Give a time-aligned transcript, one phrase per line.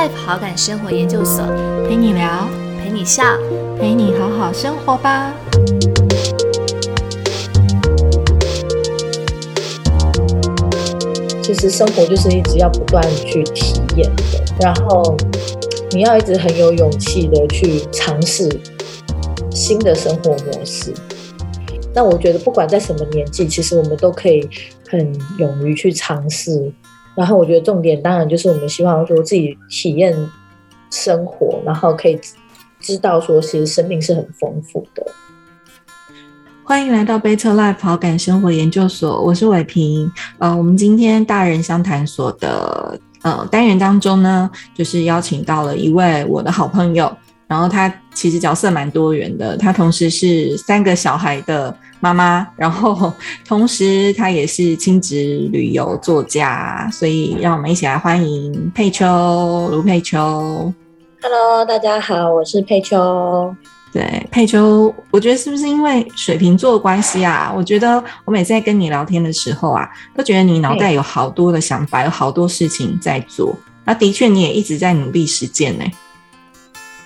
[0.00, 1.44] Life 好感生活研究所，
[1.86, 2.48] 陪你聊，
[2.82, 3.22] 陪你笑，
[3.78, 5.30] 陪你好好生活吧。
[11.42, 15.14] 其实生活就是一直要不断去体验的，然后
[15.90, 18.48] 你要一直很有勇气的去尝试
[19.50, 20.94] 新的生活模式。
[21.94, 24.48] 那我觉得不管在什么年纪，其实我们都可以
[24.88, 26.72] 很勇于去尝试。
[27.14, 30.14] 然后我觉得重点当然就是我们希望说自己体验
[30.90, 32.18] 生活，然后可以
[32.80, 35.04] 知道说其实生命是很丰富的。
[36.64, 40.10] 欢迎来到 Better Life 好感生活研究所，我是伟平。
[40.38, 47.12] 呃，我们今天大人相谈所的呃单元当中呢，就是邀请到了一位我的好朋友。
[47.50, 53.12] 然后她其实角色蛮多元的，她同时是三个小孩的妈妈，然后
[53.44, 55.16] 同时她也是亲子
[55.50, 59.04] 旅游作家，所以让我们一起来欢迎佩秋
[59.72, 60.72] 卢佩秋。
[61.20, 63.52] Hello，大家好，我是佩秋。
[63.92, 67.52] 对，佩秋，我觉得是不是因为水瓶座的关系啊？
[67.52, 73.52] 我觉得我每次在跟你聊天的时候啊，都觉得你脑袋有好多的想法，有好多事情在做。
[73.84, 75.84] 那的确，你也一直在努力实践呢。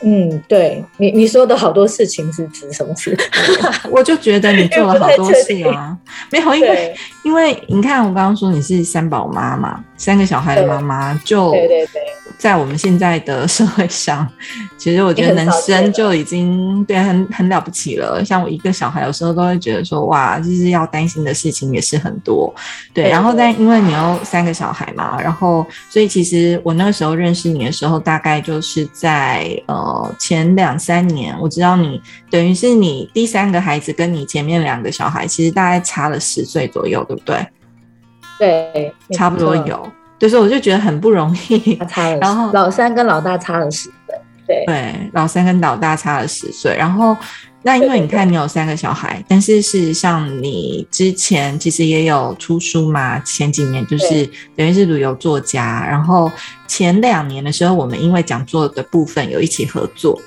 [0.05, 3.17] 嗯，对你你说的好多事情是指什么事？
[3.91, 5.97] 我就觉得你做了好多事啊，
[6.31, 12.03] 没有，因为因为你看，我刚刚说你是三宝妈嘛，三个小孩的妈妈，就对对对。
[12.37, 14.29] 在我们现在的社会上，
[14.77, 18.23] 其实我觉得能生就已经对很很了不起了。
[18.25, 22.53] 像我一个小孩，有时候都会觉得说，哇，就是要担心的事情也是很多。
[22.93, 37.47] 对，然后但因为你有三个小孩嘛，然后所以其实我那个时候认识你的时候，大概就是在呃前两三年，我知道你等于是你第三个孩子跟你前面两个小孩，其实大概差了十岁左右，对不对？
[38.39, 39.89] 对，差不多有。
[40.19, 41.79] 就是我就觉得很不容易，
[42.21, 46.75] 然后老三跟老大差了十岁，对对，老三跟老大差了十岁。
[46.77, 47.15] 然后
[47.63, 54.25] 那因为你看你有三个小孩，但是事实上你之前其实也有出书嘛，前几年就是
[54.57, 55.85] 等于是旅游作家。
[55.87, 56.31] 然后
[56.67, 60.19] 前两年的时候，我们因为讲座的部分有一起合作。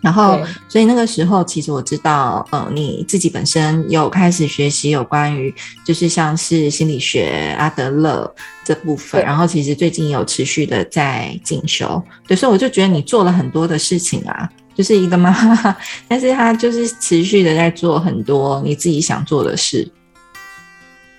[0.00, 0.38] 然后，
[0.68, 5.52] 所以那个时候，其实我知道，呃，你自己本身有开始学习有关于，
[5.84, 8.32] 就是像是心理学、阿德勒
[8.64, 9.20] 这部分。
[9.24, 12.00] 然后，其实最近有持续的在进修。
[12.28, 15.76] 对，所以我就觉得你做了很多的事情啊，就是一个妈妈，
[16.06, 19.90] 但是他就是持续的在做很多你自己想做的事。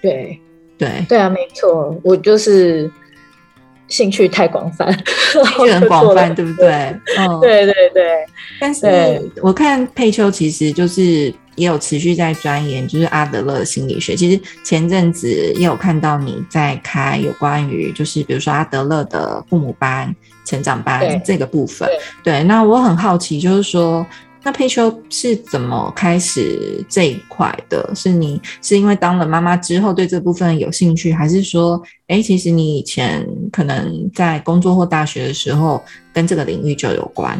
[0.02, 0.40] 对，
[0.78, 2.90] 对，对啊，没错，我就是。
[3.90, 4.92] 兴趣太广泛，
[5.34, 6.70] 兴趣很广泛，对不对？
[7.18, 8.26] 嗯，对对对。
[8.60, 14.16] 但是我看佩秋其实就是也有持续在钻研，就是阿德勒心理学。
[14.16, 21.90] 其实前阵子也有看到你在开有关于，就是比如说阿德勒的父母班、成长班这个部分。
[22.24, 24.06] 对，那我很好奇，就是说。
[24.42, 27.94] 那佩秋是怎么开始这一块的？
[27.94, 35.84] 是你是因为当了妈妈之后对这部分有兴趣，还是说，哎，其实你以前可能在工作或大学的时候
[36.14, 37.40] 跟这个领域就有关？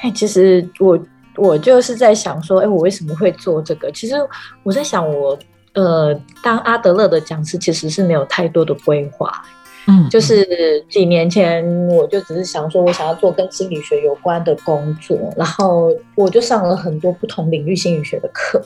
[0.00, 0.98] 哎，其实我
[1.36, 3.90] 我就是在想说，哎，我为什么会做这个？
[3.90, 4.14] 其实
[4.62, 5.36] 我在想，我
[5.74, 9.42] 呃，当阿德勒的讲师其实是没有太多的规划。
[9.86, 18.64] 嗯，就是几年前，我就只是想说，我想要做跟心理学有关的工作，然后我就上了很多不同领域心理学的课。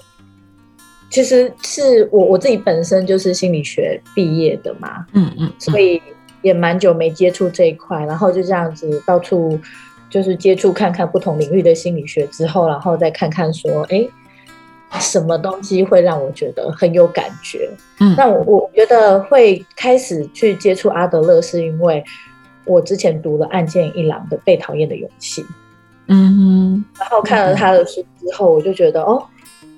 [1.08, 6.02] 其实是我我自己本身就是心理学毕业的嘛，嗯嗯，所以
[6.42, 9.58] 也蛮久没接触这一块，然后就这样子到处
[10.10, 14.06] 就是接触看看不同领域的心理学之后，然后再看看说，哎。
[14.98, 17.70] 什么东西会让我觉得很有感觉？
[18.00, 22.04] 嗯，那我我觉得会开始去接触阿德勒，是因为
[22.64, 25.42] 我之前读了岸见一郎的《被讨厌的勇气》。
[26.08, 29.22] 嗯哼，然后看了他的书之后，我就觉得哦，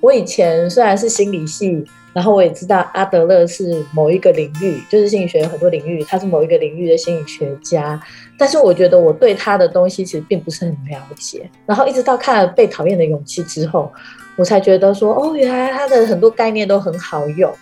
[0.00, 7.98] 我以前虽然是心理系，然后我也知道阿德勒是某一个领域，就是心理学有很多领域，他是某一个领域的心理学家，
[8.38, 11.48] 但是我觉得我对他的东西其实并不是很了解。
[11.64, 13.90] 然后一直到看了《被讨厌的勇气》之后。
[14.38, 17.52] 我才觉得说，哦，原来他的很多概念都很好用，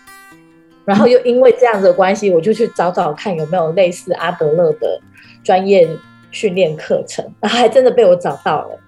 [0.84, 5.00] 然后又因为这样子的关系，我就去找找看有没有类似阿德勒的
[5.43, 5.88] 专业
[6.31, 8.78] 训练课程，然后还真的被我找到了，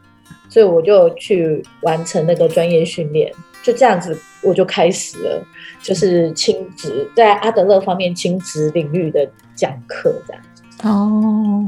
[0.50, 3.32] 所以我就去完成那个专业训练，
[3.62, 5.42] 就这样子我就开始了，
[5.82, 10.62] 就是亲子在阿德勒方面亲子领域的讲课这样子。
[10.86, 11.66] 哦，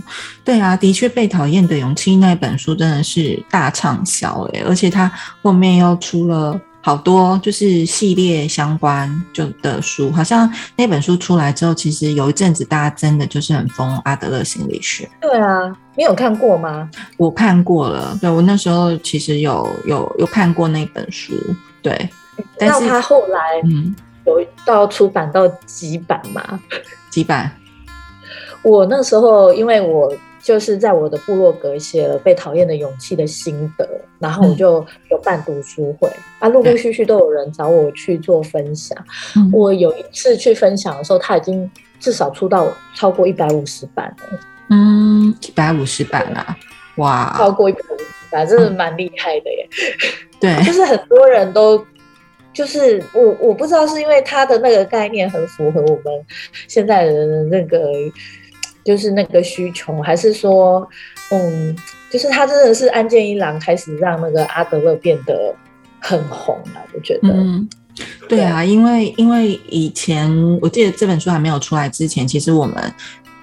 [0.50, 5.08] 对啊，的确，《被讨厌的勇气》那本书真的是大畅销诶，而且它
[5.42, 15.08] 后面又出了好多就是系列相关就的书，好像那本书出来之后，其实有一阵子大家真的就是很疯阿德勒心理学。
[15.20, 16.90] 对啊，你有看过吗？
[17.16, 21.32] 我看过了，对我那时候其实有有有看过那本书，
[21.80, 22.08] 对。
[22.58, 23.94] 但是他后来嗯
[24.26, 26.58] 有到出版到几版嘛？
[27.08, 27.52] 几版？
[28.62, 30.12] 我那时候因为我。
[30.42, 33.86] 就是在我的部落格写了《被讨厌的勇气》的心得，
[34.18, 38.96] 然后我就有办读书会啊，陆陆续续都有人找我去做分享。
[39.52, 44.40] 我有一次去分享的时候，他已经至少出到超过一百五十版了。
[44.70, 46.56] 嗯，一百五十版啊，
[46.96, 49.68] 哇，超过一百五十版，真的蛮厉害的耶。
[50.40, 51.84] 对，就是很多人都，
[52.54, 56.26] 就是我我不知道是因为他的那个概念很符合我们
[56.66, 57.78] 现在的那个。
[58.84, 60.88] 就是那个需求，还是说，
[61.30, 61.76] 嗯，
[62.10, 65.54] 就是他真的是安建一郎开始让那个阿德勒变得
[66.00, 67.28] 很红了，我觉得。
[67.28, 67.68] 嗯，
[68.28, 70.30] 对啊，因为因为以前
[70.60, 72.92] 我记得这本书还没有出来之前，其实我们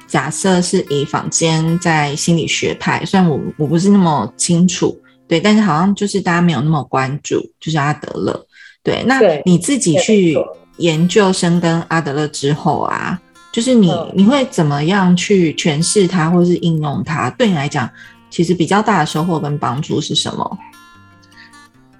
[0.07, 8.45] 假设是以坊间在心理学派，虽然我我不是那么清楚，对，但是好像就是大家没有那么关注，就是阿德勒。
[8.81, 10.35] 对，那你自己去
[10.77, 13.21] 研究生跟阿德勒之后啊。
[13.57, 17.27] 就是你，你会怎么样去诠释它，或是应用它？
[17.31, 17.89] 对你来讲，
[18.30, 20.59] 其实比较大的收获跟帮助是什么？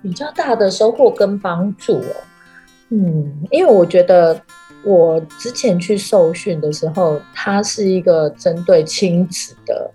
[0.04, 2.15] 比较大的收获跟帮助哦，
[2.89, 4.39] 嗯，因为我觉得
[4.83, 9.89] 我之前去受训的时候，它是一个针对亲子的，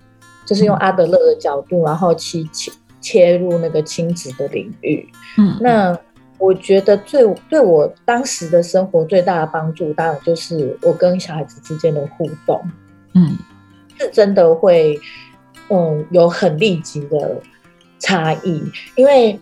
[0.44, 5.96] 就是用阿德勒的角度，然后去切切入那个亲子的领域，嗯，那。
[6.42, 12.60] 我觉得最对我当时的生活最大的帮助，当然就是我跟小孩子之间的互动，
[13.14, 13.38] 嗯，
[13.96, 14.98] 是真的会，
[15.68, 17.36] 嗯，有很立即的
[18.00, 18.60] 差异。
[18.96, 19.38] 因为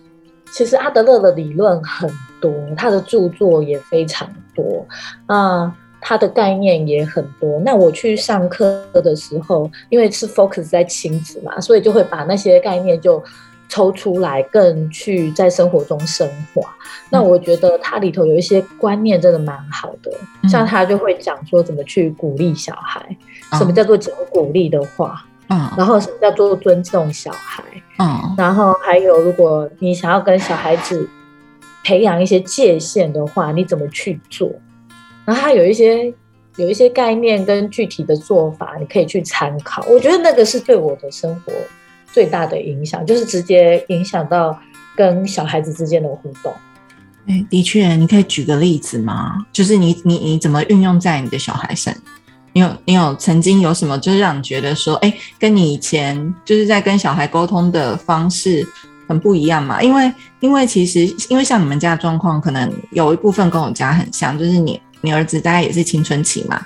[0.53, 2.07] 其实阿德勒的理论很
[2.39, 4.85] 多，他的著作也非常多，
[5.25, 7.59] 啊，他的概念也很多。
[7.65, 13.23] 那我去上课的时候，因为是 focus 在亲子嘛，所以就会把那些概念就。
[13.71, 16.61] 抽出来，更去在生活中升华。
[17.09, 20.11] 那我觉得它里头有一些观念真的蛮好的，
[20.49, 23.15] 像他就会讲说怎么去鼓励小孩，
[23.57, 27.63] 什么叫做讲鼓励的话，嗯，然后什么叫做尊重小孩，
[27.97, 31.07] 嗯，然后还有如果你想要跟小孩子
[31.81, 34.51] 培养一些界限的话，你怎么去做？
[35.23, 36.13] 然后他有一些
[36.57, 39.81] 有一些概念跟具体的做法，你可以去参考。
[39.87, 41.53] 我觉得那个是对我的生活。
[42.13, 44.59] 最大的影响就是直接影响到
[44.95, 46.53] 跟小孩子之间的互动。
[47.27, 49.45] 哎，的确，你可以举个例子吗？
[49.53, 51.95] 就是你你你怎么运用在你的小孩身？
[52.53, 58.67] 你有你有曾经有什么，就是让你觉得说，哎，跟你以前就是在跟小孩沟通的方式
[59.07, 59.81] 很不一样嘛？
[59.81, 60.11] 因为
[60.41, 66.59] 因为其实因为像你们家的状况，可能有一部分跟我家很像，就是你你儿子大概也是青春期嘛。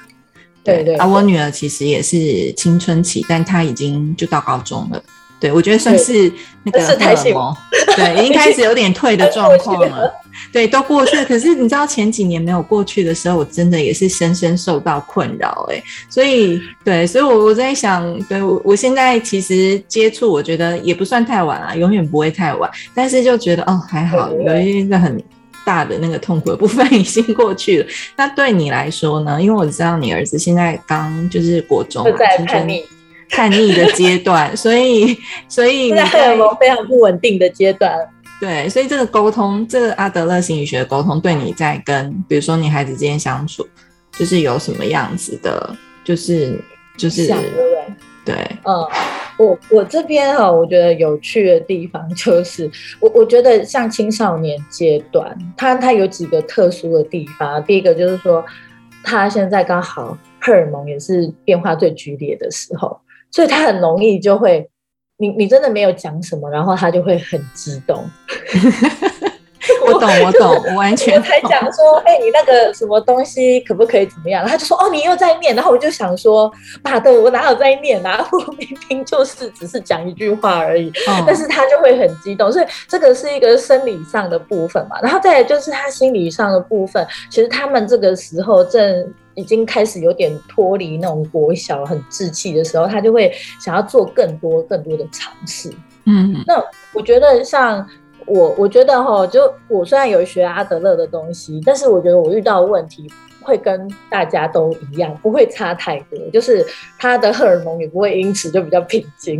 [0.63, 0.95] 对对。
[0.95, 5.03] 啊，我女儿其实也是青春期，但她已经就到高中了。
[5.39, 6.31] 对，我觉得算是
[6.63, 7.55] 那个荷尔蒙，
[7.95, 10.11] 对，已经开始有点退的 状况了。
[10.51, 11.25] 对，都过去了。
[11.25, 15.67] 可是你知道前几年没有过去的时候，我真的也是深深受到困扰。
[15.71, 22.69] 哎，所以对，所以我我在想，对我我现在其实接触，我觉得也不算太晚啊，永远不会太晚。
[22.93, 25.21] 但是就觉得哦，还好有一个很
[25.65, 27.87] 大的那个痛苦的部分 已经过去了。
[28.15, 29.41] 那对你来说呢？
[29.41, 32.83] 因为我知道你儿子现在刚就是国中，在叛逆。
[33.29, 35.17] 叛逆的阶段，所以
[35.47, 37.91] 所以在荷尔蒙非常不稳定的阶段，
[38.39, 43.67] 对，所以这个沟通，这个阿德勒心理学的沟通，对你在跟比如说你孩子之间相处，
[44.11, 46.59] 就是有什么样子的，就是
[46.97, 47.85] 就是对不对？
[48.25, 48.73] 对，嗯，
[49.37, 58.43] 我我这边哈，我觉得有趣的地方 就是，我我觉得像青少年阶段，他他有几个特殊的地方，第一个就是说，
[59.03, 62.99] 他现在刚好荷尔蒙也是变化最剧烈的时候。
[63.35, 64.65] 所以他很容易就会，
[65.17, 68.01] 你你真的没有讲什么，然后他就会很激动。
[69.85, 71.21] 我懂，我懂，我完全。
[71.21, 74.47] 才讲说，哎，你那个什么东西可不可以怎么样？
[74.47, 75.53] 他就说，哦，你又在念。
[75.53, 76.49] 然后我就想说，
[76.81, 78.25] 妈的，我哪有在念啊？
[78.31, 80.89] 我明明就是只是讲一句话而已。
[81.27, 84.97] 但是他就会很激动，所以这个是一个生理上的部分嘛。
[85.01, 89.13] 然后再来就是他心理上的部分，其实他们这个时候正。
[89.35, 95.71] 已经开始有点脱离那种国小很稚气的时候，他就会想要做更多更多的尝试。
[96.05, 96.63] 嗯，那
[96.93, 97.87] 我觉得像
[98.25, 103.11] 我，我觉得哈，就我虽然有学阿德勒的东西，但是我觉得我遇到的问题
[103.41, 106.65] 会跟大家都一样，不会差太多，就是
[106.97, 109.39] 他的荷尔蒙也不会因此就比较平静。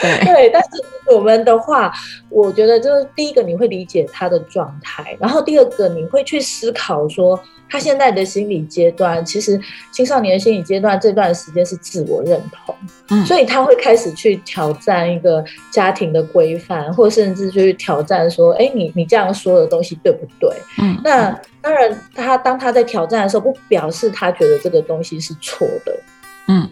[0.00, 0.68] 对对， 但是
[1.12, 1.92] 我们的话，
[2.28, 9.60] 我觉得就是第一个你会理解他的状态，然后第二个你会去思考说他现在的心理阶段，其实
[9.92, 12.74] 青少年的心理阶段这段时间是自我认同，
[13.10, 20.50] 嗯所以他会开始去挑战一个家庭的规范，或甚至去挑战说，哎，你你这样说的东西对不对？
[20.78, 26.00] 嗯，那当然，他当他在挑战的时候，不表示他觉得这个东西是错的，
[26.48, 26.68] 嗯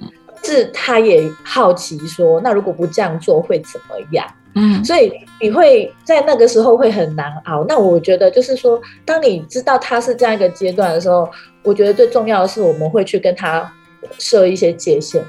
[0.46, 4.26] 是他也好奇说，那如果不这样做会怎么样？
[4.54, 7.64] 嗯所以你会在那个时候会很难熬。
[7.68, 11.28] 那我觉得就是说，当你知道他是这样一个阶段的时候，
[11.62, 13.70] 我觉得最重要的是我们会去跟他
[14.18, 15.22] 设一些界限，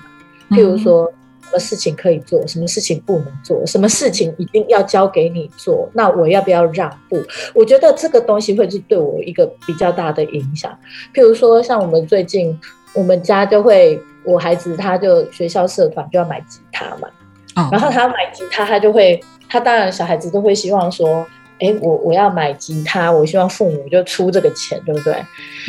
[0.52, 1.12] 譬如说。
[1.50, 7.24] 什么事情可以做，什么事情不能做，什么事情一定要交给你做，那我要不要让步？
[7.56, 10.78] 我觉得这个东西会是对我一个比较大的影响。
[11.14, 12.60] 譬如说，像我们最近，
[12.94, 13.98] 我们家就会，
[14.28, 17.08] 我孩子他就学校社团就要买吉他嘛，
[17.56, 19.18] 哦然后他买吉他，他就会，
[19.48, 21.26] 他当然小孩子都会希望说，
[21.60, 25.14] 哎，我我要买吉他，我希望父母就出这个钱，对不对？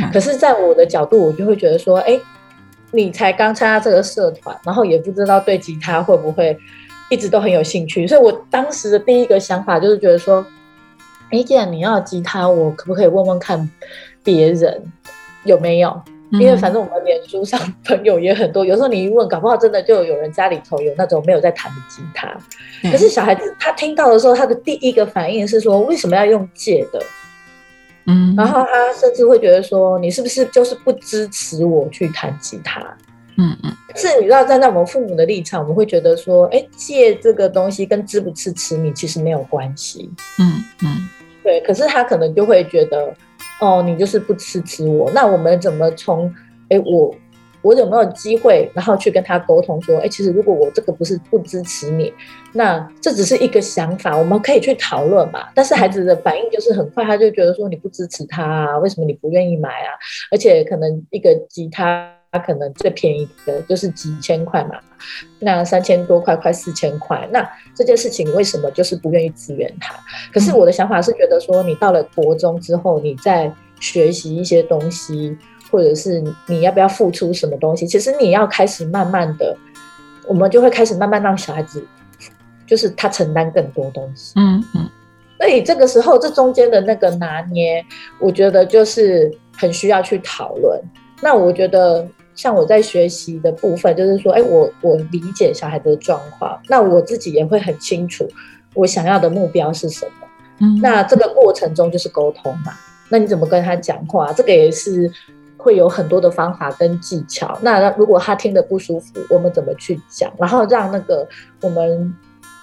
[0.02, 2.18] 嗯可是，在我的角度，我就会觉得说，哎，
[2.90, 6.58] 你才刚参加这个社团，然后也不知道对吉他会不会
[7.10, 10.44] 一直都很有兴趣，所以我当时的第一个想法就是觉得说，
[11.30, 13.70] 哎，既然你要吉他，我可不可以问问看
[14.24, 14.82] 别人
[15.44, 16.02] 有没有？
[16.32, 22.36] 因为反正我们脸书上朋友也很多，有时候你一问，搞不好真的就有人家里头有那种没有在弹的吉他。
[22.90, 27.02] 可是小孩子他听到的时候，他的第一个反应是说，为什么要用借的？
[28.06, 32.80] 嗯，然后他甚至会觉得说，你是不是就是不支持我去弹吉他？
[33.36, 40.10] 嗯嗯是你知道，站在我们父母的立场，我们会觉得说，哎，借这个东西跟支不支持你其实没有关系。
[40.38, 41.08] 嗯嗯
[41.42, 43.14] 对，可是他可能就会觉得，
[43.60, 46.32] 哦，你就是不支持我，那我们怎么从，
[46.68, 47.14] 哎，我
[47.62, 52.12] 我有没有机会，然后去跟他沟通说，哎，其实如果我这个不是不支持你，
[52.52, 55.48] 那这只是一个想法，我们可以去讨论嘛。
[55.54, 59.90] 但是孩子的反应就是很快，他就觉得说你不支持他啊，为什么你不愿意买啊？
[60.30, 62.17] 而且可能一个吉他。
[62.30, 64.76] 它可能最便宜的就是几千块嘛，
[65.38, 67.26] 那三千多块，快四千块。
[67.32, 69.94] 那这件事情为什么就是不愿意支援他？
[70.32, 75.36] 可是我的想法是觉得说，你到了国中之后，你在学习一些东西，
[75.70, 79.56] 或者是你要不要付出什么东西，其实你要开始慢慢的，
[80.26, 81.82] 我们就会开始慢慢让小孩子，
[82.66, 84.34] 就是他承担更多东西。
[84.36, 84.90] 嗯嗯
[85.38, 87.82] 所以这个时候，这中间的那个拿捏，
[88.18, 90.78] 我觉得就是很需要去讨论。
[91.20, 98.28] 那我觉得，像我在学习的部分，就是说，哎，我我理解小孩的状况，那我自己也会很清楚
[98.74, 100.12] 我想要的目标是什么。
[100.60, 102.72] 嗯，那这个过程中就是沟通嘛。
[103.08, 104.32] 那你怎么跟他讲话？
[104.32, 105.10] 这个也是
[105.56, 107.58] 会有很多的方法跟技巧。
[107.62, 110.32] 那如果他听得不舒服，我们怎么去讲？
[110.38, 111.26] 然后让那个
[111.62, 112.14] 我们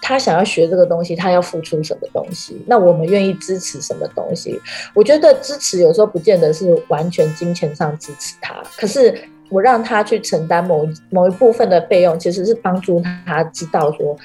[0.06, 2.62] 他想要学这个东西，他要付出什么东西？
[2.64, 4.60] 那我们愿意支持什么东西？
[4.94, 9.12] 我觉得支持有时候不见得是完全金钱上支持他，可是
[9.48, 14.16] 我让他去承担某某一部分的费用，其实是帮助他知道说。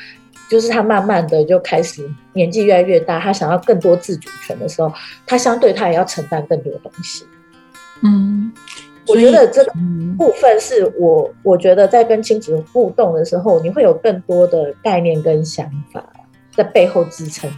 [0.51, 4.93] 就是他慢慢的就开始年纪越来越大，他想要更多自主权的时候，
[5.25, 7.25] 他相对他也要承担更多东西。
[8.03, 8.51] 嗯，
[9.07, 16.03] 我觉得这个嗯部分是我我觉得在跟亲子互动的时候，你会有更多的概念跟想法
[16.55, 17.49] 在背后支撑。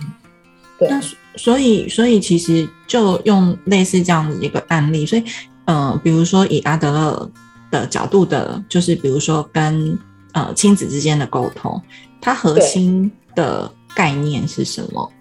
[0.80, 1.02] 对，那
[1.36, 5.24] 所以所以其实就用类似这样的一个案例，所以
[5.66, 7.32] 嗯、呃比如说以阿德勒
[7.70, 9.98] 的角度的，就是比如说跟
[10.34, 11.80] 呃亲子之间的沟通，
[12.22, 15.12] 它核心的概念是什么？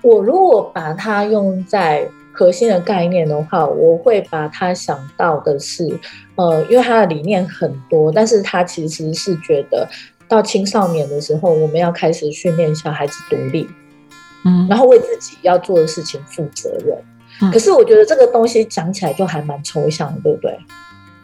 [0.00, 5.98] 我如果把它用在核心的概念的话，我会把他想到的是，
[6.34, 9.88] 呃，因为他的理念很多，但是他其实是觉得
[10.28, 13.66] 到青少年的时候，我们要开始训练小孩子独立，
[14.44, 16.96] 嗯，然后为自己要做的事情负责任。
[17.40, 20.58] 嗯可是我觉得这个东西讲起来就还蛮抽象的，对不对？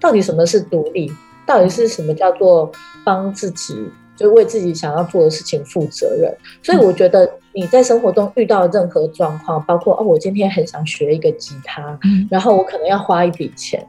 [0.01, 1.13] 到底什么是独立？
[1.47, 2.71] 到底是什么叫做
[3.05, 3.75] 帮自己，
[4.23, 6.33] 就是为自己想要做的事情负责任？
[6.63, 13.85] 所以我觉得你在生活中遇到任何状况，包括哦，我今天很想学一个吉他，嗯然后我可能要花一笔钱，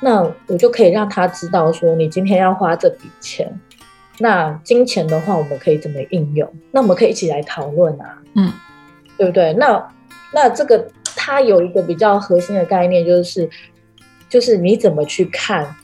[0.00, 3.52] 那我就可以让他知道说，你今天要花这笔钱。
[4.20, 6.48] 那金钱的话，我们可以怎么应用？
[6.70, 8.22] 那我们可以一起来讨论啊。
[8.34, 8.52] 嗯
[9.16, 9.52] 对不对？
[9.54, 9.88] 那
[10.32, 13.48] 那这个它有一个比较核心的概念，就是
[14.28, 15.74] 就是你怎么去看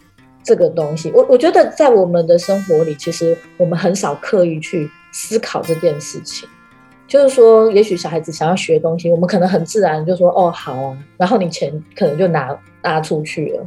[0.43, 1.11] 这个东西。
[1.15, 6.49] 我我觉得在我们的生活里，其实我们很少刻意去思考这件事情。
[7.07, 13.67] 就是说，也许小孩子想要学东西，我们可能很自然就说哦好啊，然后你钱可能就拿拿出去了，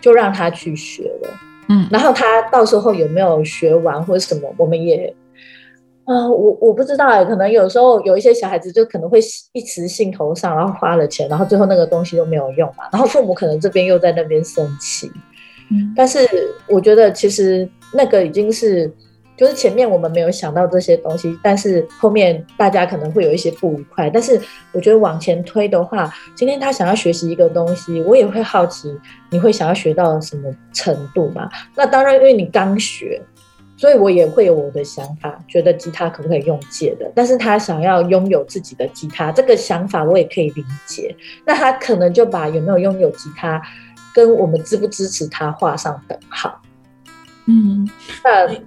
[0.00, 1.28] 就让他去学了。
[1.70, 5.12] 嗯然后他到时候有没有学完或者什么，我们也
[6.04, 9.18] 啊，我我不知道哎，可能有时候有一些小孩子就可能会
[9.52, 15.10] 一时兴头上，然后花了钱，然后最后那个东西都没有用嘛，然后父母可能这边又在那边生气。
[15.94, 16.18] 但是
[16.68, 18.90] 我觉得其实那个已经是，
[19.36, 24.10] 就是前面我们没有想到这些东西，但是后面大家可能会有一些不愉快。
[24.10, 24.40] 但是
[24.72, 28.94] 我觉得往前推的话，今天他想要学习一个东西，我也会好奇
[29.30, 31.48] 你会想要学到什么程度嘛？
[31.76, 33.20] 那当然，因为你刚学。
[33.80, 37.08] 所以我也会有我的想法，觉得吉他可不可以用借的？
[37.14, 41.14] 但是他想要拥有自己的吉他，这个想法我也可以理解。
[41.46, 43.62] 那他可能就把有没有拥有吉他，
[44.18, 46.60] 跟我们支不支持他画上等号。
[47.46, 47.88] 嗯，
[48.24, 48.58] 那嗯，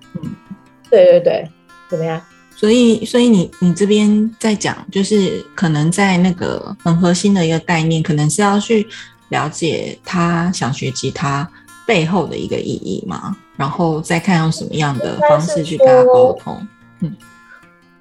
[0.90, 1.52] 对对对，
[1.90, 2.22] 怎么样？
[2.56, 8.88] 所以，所以你你这边在讲，就是可能在那个很核心的一个概念，可能是要去
[9.28, 11.46] 了解他想学吉他
[11.86, 13.36] 背后的一个意义嘛？
[13.58, 16.66] 然后再看用什么样的方式去跟他沟通。
[17.02, 17.14] 嗯，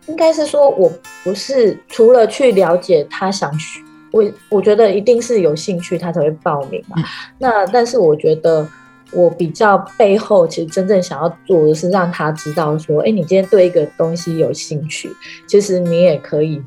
[0.07, 0.89] 应该是说，我
[1.25, 3.81] 不是除了去了解他想学，
[4.11, 6.97] 我我觉得一定是有兴趣，他才会报名嘛。
[7.39, 8.67] 那但是我觉得
[9.13, 15.11] 我比较背后，其实真正想要做的是让他知道说，哎，你今天对一个东西有兴趣，
[15.47, 16.63] 其实你也可以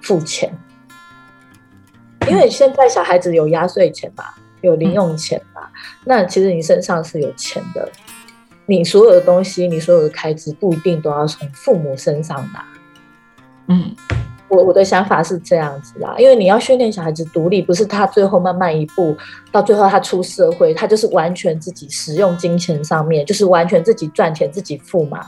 [0.00, 0.52] 付钱，
[2.28, 4.24] 因为现在小孩子有压岁钱嘛。
[4.60, 5.70] 有零用钱吧？
[6.04, 7.88] 那其实你身上是有钱的，
[8.66, 12.64] 你所有的东西，你所有的开支不一定都要从父母身上拿。
[13.68, 13.94] 嗯，
[14.48, 19.16] 我我的想法是这样子啦，因为你要训练小孩子独立，不是他最后慢慢一步
[19.52, 25.26] 到最后他出社会，他就是完全自己使用金钱上面，就是完全自己赚钱自己付嘛。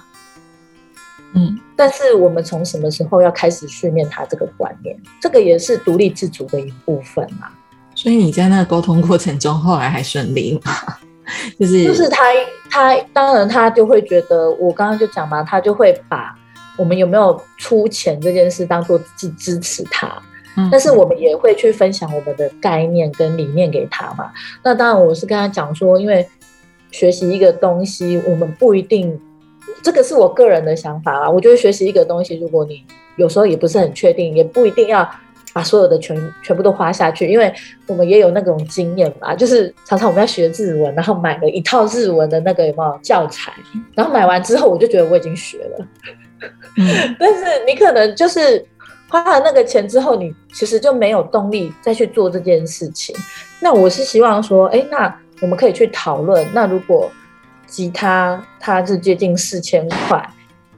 [1.32, 4.96] 嗯，但是我们从什么时候要开始训练他这个观念？
[5.20, 7.48] 这个也是独立自主的一部分嘛。
[7.94, 10.72] 所以你在那个沟通过程中，后来还顺利吗？
[11.60, 12.24] 就是就是他
[12.68, 16.34] 他当然他就会觉得，我刚刚就讲嘛，他就会把
[16.80, 20.10] 我们有没有出钱这件事当做支支持他，
[20.72, 24.32] 但是我们也会去分享我们的概念跟理念给他嘛。
[24.64, 26.26] 那当然我是跟他讲说，因为
[26.90, 29.20] 学习一个东西，我们不一定，
[29.82, 31.28] 这个是我个人的想法啦。
[31.28, 32.82] 我觉得学习一个东西，如果你
[33.16, 35.06] 有时候也不是很确定，也不一定要。
[35.52, 37.52] 把所有的全全部都花下去，因为
[37.88, 43.52] 我们也有那种经验嘛，就是常常我们要学日文，然后买了一套日文的那个有没有教材，
[43.96, 45.84] 然后买完之后我就觉得我已经学了，
[47.18, 48.64] 但是你可能就是
[49.08, 53.14] 花了那个钱之后，你其实就没有动力再去做这件事情。
[53.60, 57.10] 那我是希望说，哎，那我们可以去讨论，那如果
[57.66, 60.24] 吉他它是接近四千块，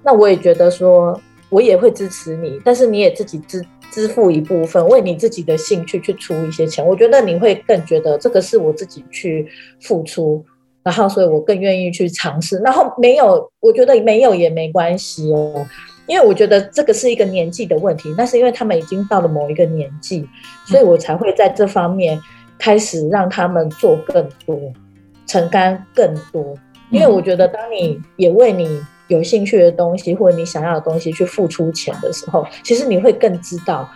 [0.03, 3.65] 那我也觉得说我也会支持你，但是你也自己支。
[3.93, 9.47] 支付一部分，为你自己的兴趣去出一些钱，我觉得你会更觉得这个是我自己去
[9.83, 10.43] 付出，
[10.83, 12.59] 然后所以我更愿意去尝试。
[12.59, 15.67] 然后没有，我觉得没有也没关系哦，
[16.07, 18.15] 因为我觉得这个是一个年纪的问题。
[18.17, 20.29] 那是因为他们已经到了某一个年纪，
[20.67, 22.21] 所以我才会在这方面
[22.59, 24.59] 开始让他们做更多，
[25.27, 26.55] 承担更多。
[26.91, 28.81] 因为我觉得，当你也为你。
[29.09, 33.87] 有兴趣的东西，或者你想要的东西，去付出钱的时候，其实你会更知道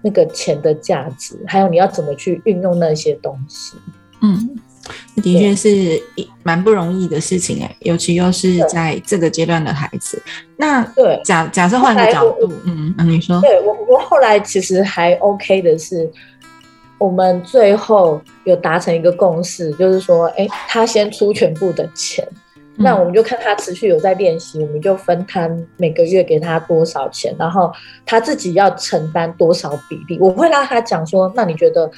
[0.00, 3.76] 那个钱的价值，还有你要怎么去运用那些东西。
[4.20, 4.54] 嗯，
[5.22, 5.68] 的确是
[6.16, 10.20] 一蛮不容易的事情哎，尤其又是在这个阶段的孩子。
[10.56, 16.10] 那对，假假设换个角度，嗯嗯，你说，对我我后来其实还 OK 的是，
[16.98, 22.26] 我们最后有达成一个共识，就是说，哎，他先出全部的钱。
[22.74, 27.70] 那我们就看他持续有在练习，我们就分摊每个月给他多少钱，然后
[28.06, 30.18] 他自己要承担多少比例。
[30.18, 31.88] 我会让他讲说，那你觉得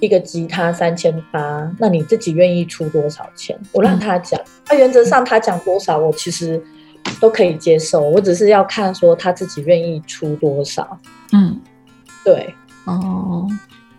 [0.00, 3.58] 一个吉他三千八，那你自己愿意出多少钱？
[3.72, 6.60] 我让他讲，那原则上他讲多少，我其实
[7.20, 8.00] 都可以接受。
[8.00, 10.98] 我只是要看说他自己愿意出多少。
[11.32, 11.60] 嗯，
[12.24, 12.52] 对，
[12.84, 13.46] 哦，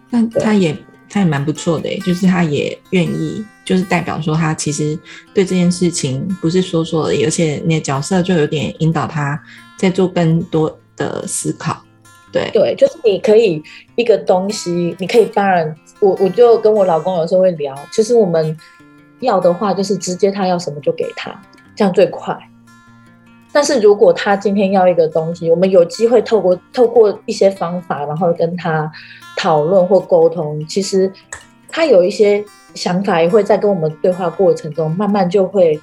[0.09, 0.75] 那他也。
[1.13, 4.97] 他也蛮不错的，就是他也愿意，就是代表说他其实
[5.33, 9.37] 对这件事情不是说说而已，而且你的角色就有点引导他
[9.75, 11.83] 在做更多的思考。
[12.31, 13.61] 对对，就是你可以
[13.97, 18.57] 一个东西，你可以当然，我我就跟我老公有时候会聊，其实我们
[19.21, 21.33] 要的话就是直接他要什么就给他，
[21.75, 22.37] 这样最快。
[23.53, 28.89] 但是如果他今天要一个东西，我们有机会透过透过一些方法，然后跟他
[29.37, 31.11] 讨论或沟通，其实
[31.69, 35.77] 他有一些想法，也会在跟我们对话过程中，慢慢就会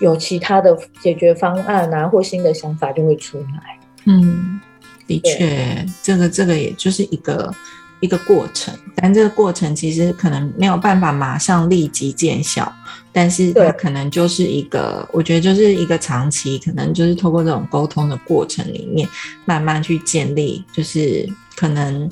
[0.00, 3.78] 有其他的解决方案啊，或新的想法就会出来。
[4.04, 4.60] 嗯，
[5.06, 7.50] 的确，这个这个也就是一个
[8.00, 12.72] 一个过程，但这个过程其实可能没有办法马上立即见效，
[13.12, 19.08] 但是它对可能就是一个，我觉得就是一个长期，可能就是透过这种沟通的过程里面，
[19.44, 22.08] 慢慢去建立，就是可能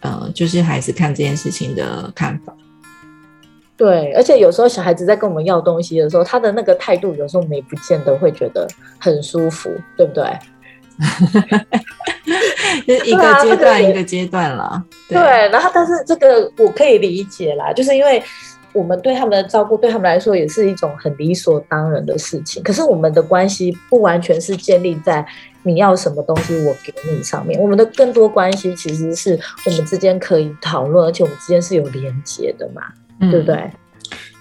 [0.00, 2.54] 呃，就是孩子看这件事情的看法。
[3.76, 10.24] 对，而且有时候小孩子在跟我们要东西的时候，他的那个态度有时候我们也不见得会觉得很舒服，对不对？
[12.86, 14.82] 就是一个阶段一个阶段了。
[15.08, 15.18] 对，
[15.50, 18.22] 然后但是这个我可以理解啦，就是因为
[18.72, 22.62] 我们对他们的照顾，对他们来说也是一种很理所当然的事情。
[22.62, 25.26] 可是我们的关系不完全是建立在
[25.62, 32.82] 你要什么东西我给你上面，我们的更多关系其实是我们之间可以讨论，而且我们之间是有连接的嘛，
[33.20, 33.46] 嗯对不？
[33.46, 33.70] 对？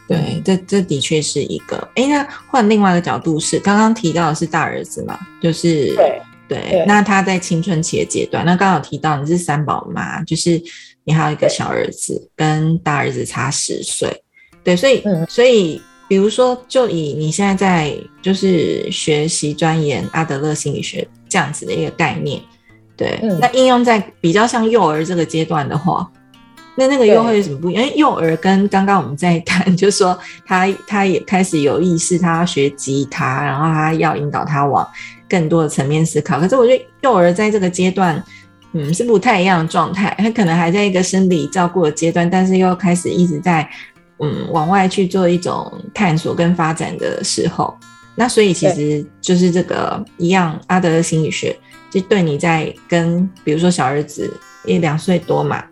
[0.08, 1.76] 对，这这的确是一个。
[1.95, 6.19] 哎，那换另外一个角度是，刚刚提到的是大儿子嘛，就是对
[6.50, 10.62] 对对那他在青春期的阶段，那刚刚有提到你是三宝妈，就是
[11.06, 14.22] 你还有一个小儿子，跟大儿子差十岁，
[14.64, 22.42] 对，所以、嗯所以比如说，就以你现在在就是学习钻研阿德勒心理学这样子的一个概念，
[22.98, 26.10] 对，嗯那应用在比较像幼儿这个阶段的话。
[26.76, 27.84] 那那个又会有什么不一样？
[27.84, 34.88] 因为幼儿跟刚刚我们在谈，就是说他他也开始有意识，他要学吉他，然后他要引导他往
[35.30, 36.39] 更多的层面思考。
[36.39, 38.22] 可是我觉得幼儿在这个阶段，
[38.74, 40.15] 嗯，是不太一样的状态。
[40.18, 43.70] 他可能还在一个生理照顾的阶段，但是又开始一直在
[44.20, 47.74] 嗯往外去做一种探索跟发展的时候。
[48.15, 51.56] 那所以其实就是这个一样，阿德的心理学
[51.89, 54.30] 就对你在跟比如说小儿子
[54.65, 55.63] 一两岁多嘛，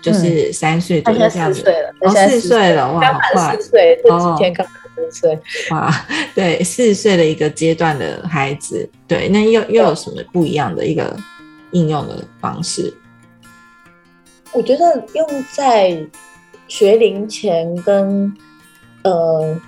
[0.00, 1.64] 就是三岁左右这样子
[2.02, 2.72] 现在四岁。
[2.72, 4.64] 了，哦四岁了哇好快四岁，这哦几天刚
[5.10, 5.38] 岁。
[5.70, 5.92] 哇，
[6.34, 11.16] 对，四岁的一个阶段的孩子，对，那又又有什么不一样的一个
[11.70, 12.92] 应用的方式？
[14.52, 16.04] 我觉得用在
[16.66, 18.36] 学龄前跟
[19.02, 19.60] 呃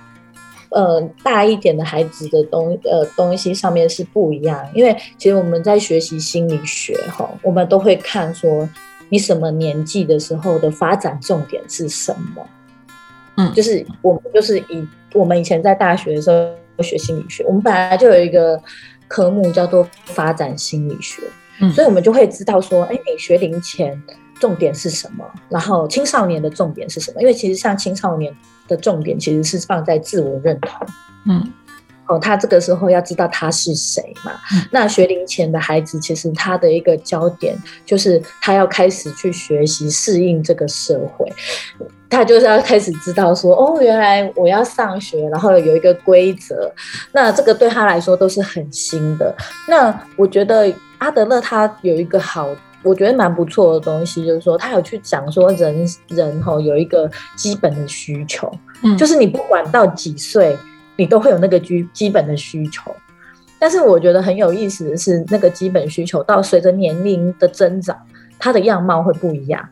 [0.69, 8.67] 呃大一点的孩子的东呃东西上面是不一样，因为其实我们在学习心理学哈，我们都会看说
[9.07, 12.45] 你什么年纪的时候的发展重点是什么。
[13.35, 18.61] 嗯就是我们就是以我们以前在大学的时候学心理学，我们本来就有一个
[19.07, 21.21] 科目叫做发展心理学，
[21.61, 24.01] 嗯所以我们就会知道说，哎，你学龄前
[24.39, 27.21] 重点是什么，然后青少年的重点是什么？
[27.21, 28.35] 因为其实像青少年
[28.67, 30.87] 的重点其实是放在自我认同。
[31.27, 31.53] 嗯
[32.05, 34.33] 哦，他这个时候要知道他是谁嘛。
[34.51, 41.31] 嗯那学龄前的孩子，其实他的一个焦点就是他要开始去学习适应这个社会，
[42.13, 46.71] 他就是要开始知道说，哦，原来我要上学，然后有一个规则，
[47.11, 49.35] 那这个对他来说都是很新的。
[49.67, 52.47] 那我觉得阿德勒他有一个好。
[52.85, 58.51] 我觉得蛮不错的东西，就是说他有去讲说人人吼、有一个基本的需求，
[58.83, 60.57] 嗯，就是你不管到几岁，
[60.97, 62.93] 你都会有那个基基本的需求。
[63.57, 67.97] 但是我觉得很有意思的是，那个基本需求到随着年龄的增长，
[68.37, 69.65] 它的样貌会不一样。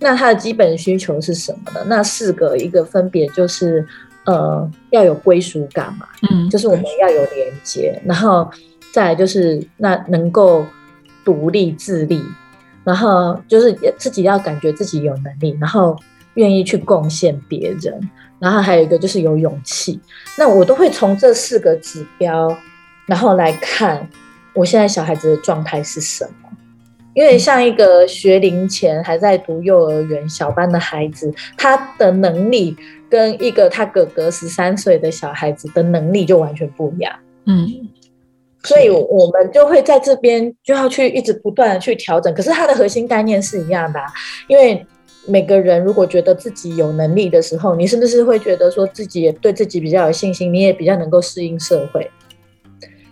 [0.00, 1.84] 那他的基本需求是什么呢？
[1.86, 3.84] 那四个一个分别就是，
[4.24, 8.48] 呃，要有归属感嘛，嗯，就是我们要有连接，然后
[8.92, 10.64] 再来就是那能够
[11.24, 12.22] 独立自立，
[12.84, 15.96] 然后就是也自己要感觉自己有能力，然后
[16.34, 19.98] 愿意去贡献别人，然后还有一个就是有勇气。
[20.36, 22.56] 那我都会从这四个指标，
[23.06, 24.08] 然后来看
[24.54, 26.47] 我现在小孩子的状态是什么。
[27.18, 32.76] 因为像一个学龄前还在读幼儿园小班的孩子，他的能力
[33.10, 37.12] 跟一个他哥哥十三岁的小孩子的能力就完全不一样。
[37.44, 37.88] 嗯
[38.62, 44.06] 所以我们就会在这边就要去一直不断的去调整，可是他的核心概念是一样的、啊，
[44.46, 44.86] 因为
[45.26, 52.08] 每个人如果觉得自己有能力的时候，你是不是会觉得说自己也对自己比较有信心，你也比较能够适应社会？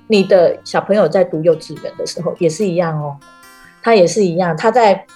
[0.07, 3.17] 你的小朋友在读幼稚园的时候也是一样哦，
[3.87, 5.07] 他也是一样，他在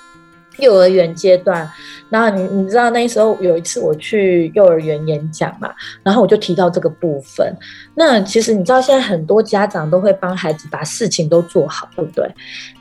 [0.59, 1.68] 幼儿园阶段，
[2.09, 5.72] 然后你你知道那时候有一次我去幼儿园演讲嘛，
[6.04, 7.52] 然后我就提到这个部分。
[7.96, 12.33] 那其实你知道现在很多家长都会帮孩子把事情都做好，对不对？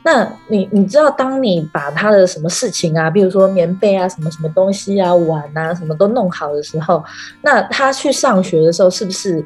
[0.04, 7.02] 那你你知道当你把他的什么事情啊，比如说棉被啊、什么什么东西啊、碗啊什么都弄好的时候，
[7.42, 9.44] 那他去上学的时候是不是？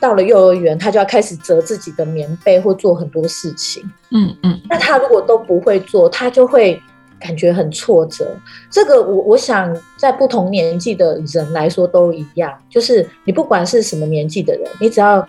[0.00, 3.82] 到了幼儿园，他就要开始折自己的棉被或做很多事情。
[4.10, 6.80] 嗯嗯那他如果都不会做，他就会
[7.18, 8.36] 感觉很挫折。
[8.70, 15.26] 这个我我想在不同年纪的人来说都一样，就是你不管是什么年纪的人，你只要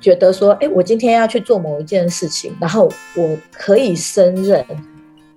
[0.00, 4.64] 觉得说，哎，我今天要去做某一件事情，然后我可以胜任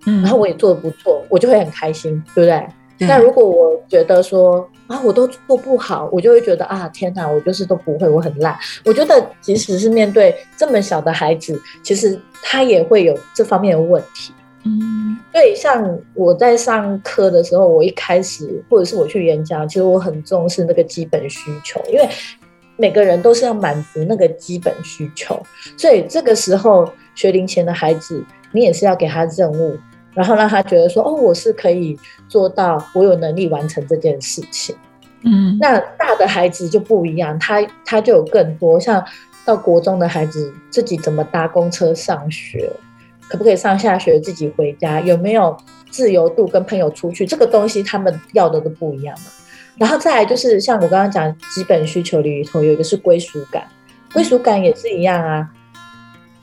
[0.06, 2.68] 嗯然后我也做的不错，我就会很开心，对不对？
[2.98, 8.58] 对那如果我觉得说啊，我都做不好，我就会觉得啊，天哪，我就是都不会，我很烂。
[8.86, 14.34] 我觉得即使是面对这么小的孩子，其实他也会有这方面的问题。
[14.66, 22.08] 嗯所以，像我在上课的时候，我一开始或者是我去演讲，其实我很重视那个基本需求，因为
[22.78, 25.42] 每个人都是要满足那个基本需求。
[25.76, 29.76] 所以这个时候，学龄前的孩子，你也是要给他任务，
[30.14, 31.98] 然后让他觉得说，哦，我是可以
[32.28, 34.76] 做到，我有能力完成这件事情。
[35.26, 39.04] 嗯那大的孩子就不一样，他他就有更多，像
[39.46, 42.70] 到国中的孩子自己怎么搭公车上学，
[43.30, 45.56] 可不可以上下学自己回家，有没有
[45.90, 49.26] 自由度跟朋友出去，这个东西他们要的都不一样嘛。
[49.78, 53.66] 然后再来就是像我刚刚讲基本需求里头有一个是归属感，
[54.14, 55.50] 归属感也是一样啊。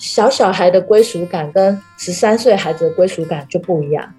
[0.00, 4.14] 小小孩的归属感跟十三岁孩子的归属感就不一样。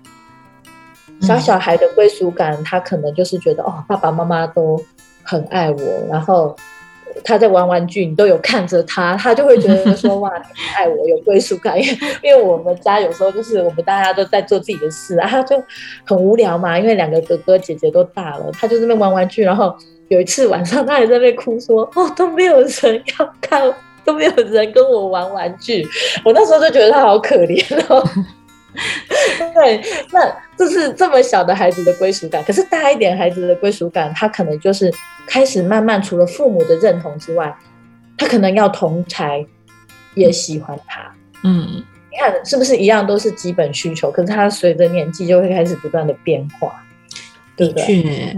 [1.22, 4.80] 小小孩的归属感，他可能就是觉得哦，爸爸妈妈都
[5.24, 6.56] 很爱我，然后
[7.24, 11.76] 他在玩玩具，你都有看着他，他就会觉得说 哇，你爱我，有归属感。
[11.82, 15.62] 因为因为我们家有时候就是我们大家都在做自己的事啊，他就
[16.06, 19.76] 很无聊嘛，因为两个哥哥姐姐都大了，他就在那边玩玩具，然后
[20.10, 23.74] 有一次晚上他也在那边哭说哦，都没有人要看。
[24.04, 25.88] 都没有人跟我玩玩具，
[26.24, 28.08] 我那时候就觉得他好可怜哦。
[29.54, 34.90] 对，那这是这么小的孩子的归属感，可是大一点孩子的归属感，他可能就是
[35.28, 37.54] 开始慢慢除了父母的认同之外，
[38.18, 39.46] 他可能要同才
[40.16, 41.02] 也喜欢他。
[41.44, 44.12] 嗯你看是不是一样都是基本需求？
[44.12, 46.84] 可是他随着年纪就会开始不断的变化，
[47.56, 47.84] 对不对？
[47.86, 48.38] 确，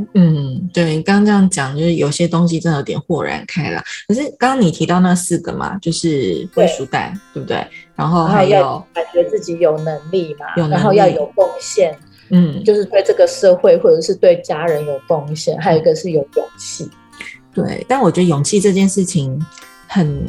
[0.63, 3.83] 嗯，对，刚刚这样讲，就是有些东西真的有点豁然开朗。
[4.07, 7.65] 可是刚刚你提到那四个嘛，就是归属感，对不对？
[7.95, 11.97] 然后然还有后，感觉自己有能力嘛，有能力然后要有贡献，
[12.29, 16.89] 嗯，就是对这个社会或者是对家人有贡献，还有一个是有勇气。
[17.53, 17.85] 对。
[17.87, 19.39] 但我觉得勇气这件事情
[19.87, 20.25] 很，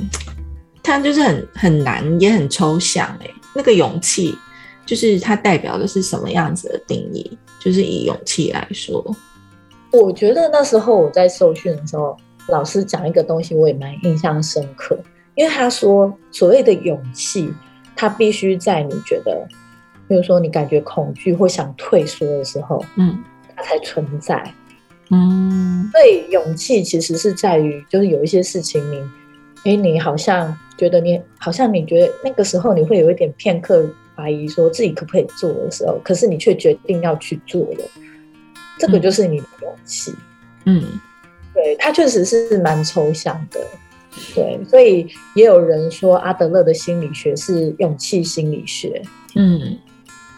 [0.83, 3.07] 它就是很很难，也很抽象。
[3.23, 4.37] 哎，那个勇气，
[4.85, 7.39] 就是它代表的是什么样子的定义？
[7.59, 9.03] 就是以勇气来说，
[10.01, 12.17] 我觉得那时候我在受训的时候，
[12.49, 14.99] 老师讲一个东西，我也蛮印象深刻，
[15.35, 17.53] 因为他说所谓的勇气，
[17.95, 19.47] 它必须在你觉得，
[20.09, 23.23] 比如说你感觉恐惧或想退缩的时候，嗯。
[23.57, 24.53] 它才存在。
[25.11, 25.89] 嗯。
[25.93, 29.01] 所以勇气其实是在于，就是有一些事情你，
[29.65, 37.85] 哎，你好像觉得你好像你觉得那个时候你会有一点片刻怀疑，说自己可不可以做的时候，可是你却决定要去做了，
[38.85, 40.15] 这个就是你的勇气。
[40.65, 40.85] 嗯
[41.55, 43.61] 对，它确实是蛮抽象的。
[44.35, 49.03] 对，所以也有人说阿德勒的心理学是勇气心理学。
[49.35, 49.79] 嗯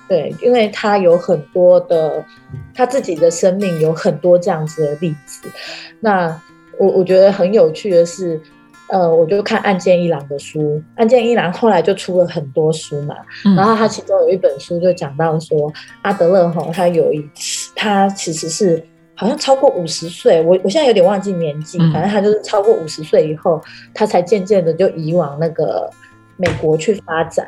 [0.08, 2.24] 对，因为他有很多的
[2.72, 5.50] 他自己的生命有很多这样子的例子。
[5.98, 6.28] 那
[6.78, 8.40] 我我觉得很有趣的是，
[8.88, 18.82] 呃，我就看岸见一郎的书，岸见一郎后来就出了很多书嘛，嗯，然后他其中有一本书就讲到说，阿德勒哈，他有一次他其实是
[19.14, 23.62] 好像超过五十岁，我我现在有点忘记年纪，嗯反正他就是超过五十岁以后，
[23.94, 25.88] 他才渐渐的就移往那个
[26.36, 27.46] 美国去发展。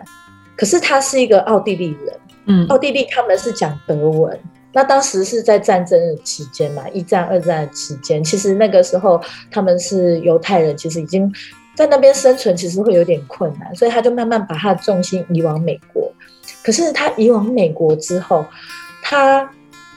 [0.55, 4.39] 可是他是一个奥地利人，嗯奥地利他们是讲德文。
[4.71, 11.33] 那当时是在战争的期间嘛，一战、二战的期间，其实那个时候他们是犹太人，其实已经
[11.75, 16.13] 在那边生存，其实会有点困难，所以他就慢慢把他的重心移往美国。
[16.63, 18.45] 可是他移往美国之后，
[19.03, 19.51] 他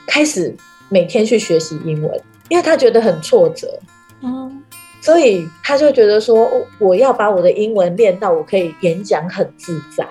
[0.06, 0.54] 开始
[0.88, 3.78] 每天去学习英文，因为他觉得很挫折，
[4.22, 4.62] 嗯
[5.00, 10.06] 所以他就觉得说，哦我要把我的英文练到我可以演讲很自在。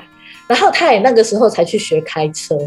[0.47, 2.57] 然后他也那个时候才去学开车，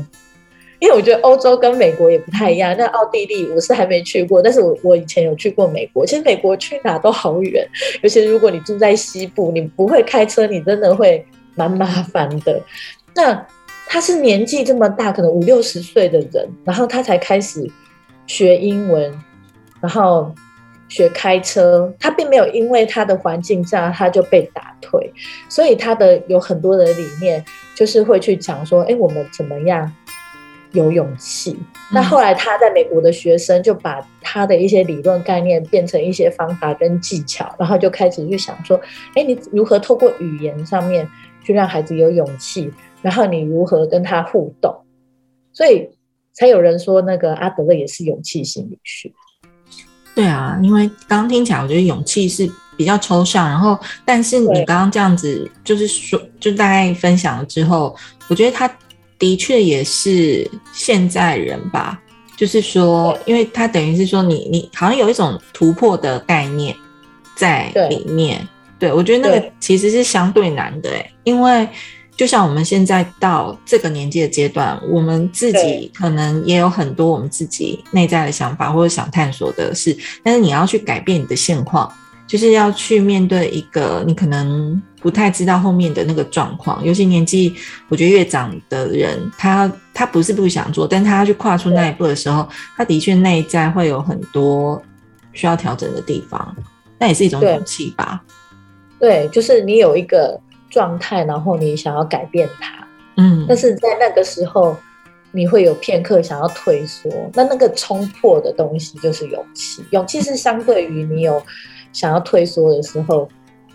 [0.78, 2.74] 因为我觉得欧洲跟美国也不太一样。
[2.78, 6.06] 那奥地利我是还没去过，但是我我以前有去过美国。
[6.06, 7.68] 其实美国去哪都好远，
[8.00, 11.22] 尤其是如果你住在西部，你不会开车，你真的会
[11.56, 12.58] 蛮麻烦的。
[13.14, 13.46] 那
[13.86, 17.64] 他是年纪这么大，可能五六十岁的人，然后他才开始
[18.26, 19.12] 学英文，
[19.80, 20.34] 然后
[20.88, 25.12] 学开车，他并没有因为他的环境这样他就被打退，
[25.48, 27.44] 所以他的有很多的理念
[27.74, 29.90] 就是会去讲说，哎，我们怎么样
[30.72, 31.56] 有勇气？
[31.92, 38.80] 那后来他在美国的学生就把他的一些理论概念变成一些方法跟技巧，然后就开始去想说，
[39.14, 41.08] 哎，你如何透过语言上面
[41.44, 42.72] 去让孩子有勇气，
[43.04, 44.74] 然后你如何跟他互动，
[45.52, 45.86] 所以
[46.32, 49.12] 才有人说那个阿德勒也是勇气心理学。
[50.14, 57.94] 对啊，因为刚刚听起来，我觉得勇气是比较抽象，然后但是你刚刚这样子就是说，就大概分享了之后，
[58.30, 58.74] 我觉得他
[59.18, 62.00] 的确也是现在人吧，
[62.38, 66.74] 就是说，因为他等于是说你你好像有一种突破的概念
[67.36, 68.48] 在里面。
[68.76, 71.66] 对我觉得那个其实是相对难的诶，因为
[72.16, 81.92] 就像我们现在到这个年纪的阶段，我们自己可能也有很多我们自己内在的想法或者想探索的事，但是你要去改变你的现况。
[82.26, 87.54] 就是要去面对一个你可能不太知道后面的那个状况，尤其年纪
[87.90, 92.48] 我觉得越长的人，他他不是不想做，但他要去跨出那一步的时候，
[92.78, 94.82] 他的确内在会有很多
[95.34, 96.56] 需要调整的地方，
[96.98, 98.24] 那也是一种勇气吧。
[98.98, 100.40] 对，就是你有一个
[100.74, 104.76] 状态，然后你想要改变它，嗯，但是在那个时候
[105.30, 111.40] 你会有片刻想要退缩，那那个冲破的东西就是勇气，勇气是相对于你有。
[111.94, 113.28] 想要退缩的时候，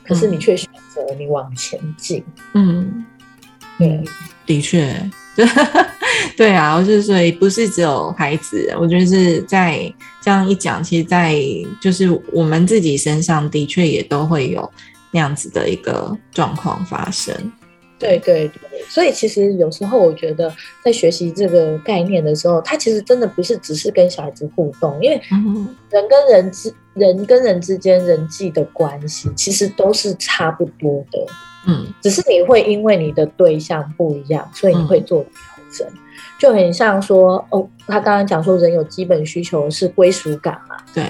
[0.05, 2.21] 可是你却选择你往前进。
[2.53, 3.05] 嗯，
[3.77, 4.03] 对，
[4.45, 4.93] 的确，
[6.35, 9.89] 对啊，我是所以不是只有孩子，我觉得是在
[10.21, 11.33] 这样一讲，其实，在
[11.81, 14.69] 就是我们自己身上的确也都会有
[15.11, 17.35] 那样子的一个状况发生。
[17.97, 20.49] 对对对，所以其实有时候我觉得，
[20.85, 25.21] 在学习这个概念的时候，它其实真的不是只是跟小孩子互动，因为
[25.89, 31.25] 人跟人之人跟人之间人际的关系，其实都是差不多的。
[31.67, 35.33] 嗯，只是你会因为你的对象不一样，所以你会做调
[35.69, 35.87] 整，
[36.39, 40.77] 就很像说，哦，他刚刚讲说，人有基本需求是归属感嘛？
[40.93, 41.03] 对，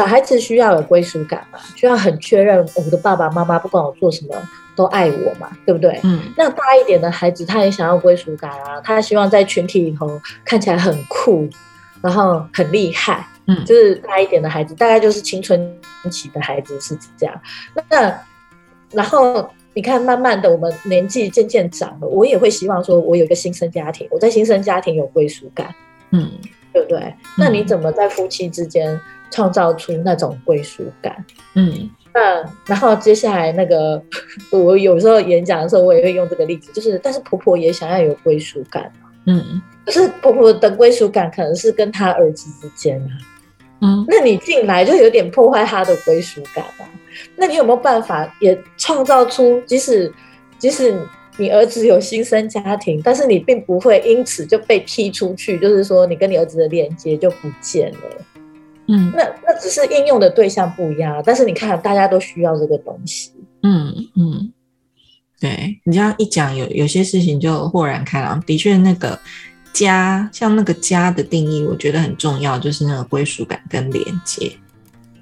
[0.00, 1.58] 小孩子需要有归属感嘛？
[1.76, 4.34] 需要很确认我的爸爸妈妈不管我做什么。
[4.76, 6.00] 都爱我嘛，对不对？
[6.04, 11.46] 嗯，那大一点的孩子，他也想要归属感啊，他希望在群体里头看起来很酷，
[12.00, 13.26] 然后很厉害。
[13.46, 15.60] 嗯，就是大一点的孩子，大概就是青春
[16.10, 17.40] 期的孩子是这样。
[17.90, 18.18] 那
[18.92, 25.74] 然后你看，慢慢的我们年纪渐渐长了，我也会希望说，我有一个新生家庭，我在新生家庭有归属感。
[26.12, 26.30] 嗯，
[26.84, 27.14] 对不对？
[27.38, 31.24] 那你怎么在夫妻之间创造出那种归属感？
[31.54, 31.90] 嗯。
[32.12, 34.02] 那然后接下来那个，
[34.50, 38.92] 我有时候演讲的时候，我也会用这个例子，就是但是婆婆也想要有归属感
[39.26, 43.14] 嗯，可是婆婆的归属感可能是跟她儿子之间啊，
[43.82, 46.88] 嗯，那你进来就有点破坏她的归属感啊。
[47.36, 50.12] 那你有没有办法也创造出，即使
[50.58, 50.92] 即使
[51.40, 57.98] 你儿子有新生家庭，但是你并不会因此就被踢出去，就是说你跟你儿子的连接就不见了。
[58.88, 63.32] 嗯，那那只是应用的对象不一样，但是你看，大家都需要这个东西。
[63.62, 64.52] 嗯嗯，
[65.40, 68.38] 对你这样一讲，有有些事情就豁然开朗。
[68.42, 69.18] 的确，那个
[69.72, 74.52] 家，像那个家的定义，我觉得很重要，就是那个归属感跟连接。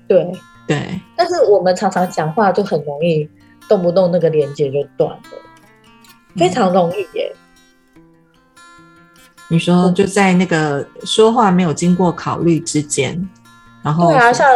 [0.09, 0.33] 对
[0.67, 3.29] 对，但是我们常常讲话就很容易，
[3.69, 5.21] 动不动那个连接就断了，
[6.39, 7.35] 非常容易耶。
[9.51, 13.29] 你说就在那个说话没有经过考虑之间。
[13.83, 14.47] 然后对啊，像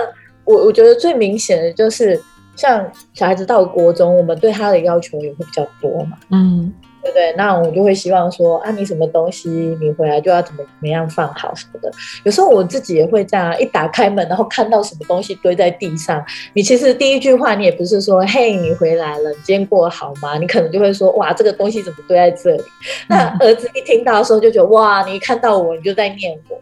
[0.44, 2.20] 我我觉得最明显的就是，
[2.56, 7.34] 像小孩子到国中，我们对他的要求也会比较多嘛，嗯，对不对？
[7.36, 9.48] 那我就会希望说，啊，你什么东西
[9.80, 11.90] 你回来就要怎么怎么样放好什么的。
[12.24, 20.38] 有时候我自己也会这样，一打开门，然后看到什么东西堆在地上，你其实第一句话你也不是说，嘿，你回来了，你今天过好吗？
[20.38, 22.62] 你可能就会说，哇，这个东西怎么堆在这里？
[23.08, 26.56] 那儿子一听到的时候就觉得，哇，你一看到我，你就在念我。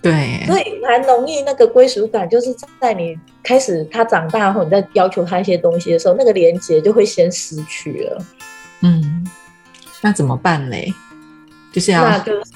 [0.00, 8.18] 对，所以蛮容易那个归属感，就是在你开始他长大后，你在要求他一些东西的时候，那个连接就会先失去了。
[8.82, 9.26] 嗯，
[10.04, 10.92] 那怎么办嘞？
[11.72, 12.52] 就是要，那就是，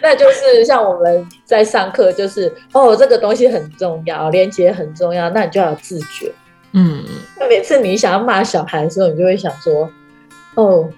[0.02, 6.32] 那就是像我们在上课，就是哦，这个东西很重要，连接很重要，那你就要自觉。
[6.72, 7.04] 嗯，
[7.38, 9.88] 那每次你想要骂小孩的时候，你就会想说，
[10.54, 10.88] 哦。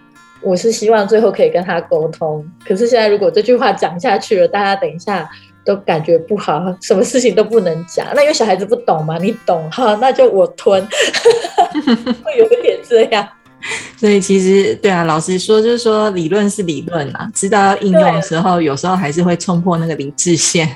[0.41, 5.27] 我是希望最后可以跟他沟通，可是现在如果这句话讲下去了，大家等一下
[5.65, 8.07] 都感觉不好，什么事情都不能讲。
[8.15, 10.87] 那因为小孩子不懂嘛，你懂哈，那就我吞，
[12.23, 13.27] 会有点这样。
[13.97, 20.69] 所以其实对啊，老实说，就是说理论是理论啊，知道要应用的时候，有时候还是会冲破那个理智线。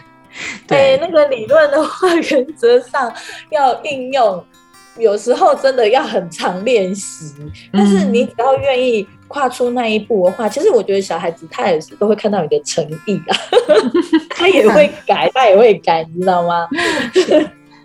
[0.66, 3.12] 对，那个理论的话， 原则上
[3.50, 4.44] 要应用。
[4.98, 7.32] 有时候真的要很常练习，
[7.72, 13.36] 但是你只要愿意跨出那一步的话，其实我觉得小孩子他也是都会看到你的诚意啊，
[14.30, 16.66] 他也会改，他也会改，你知道吗？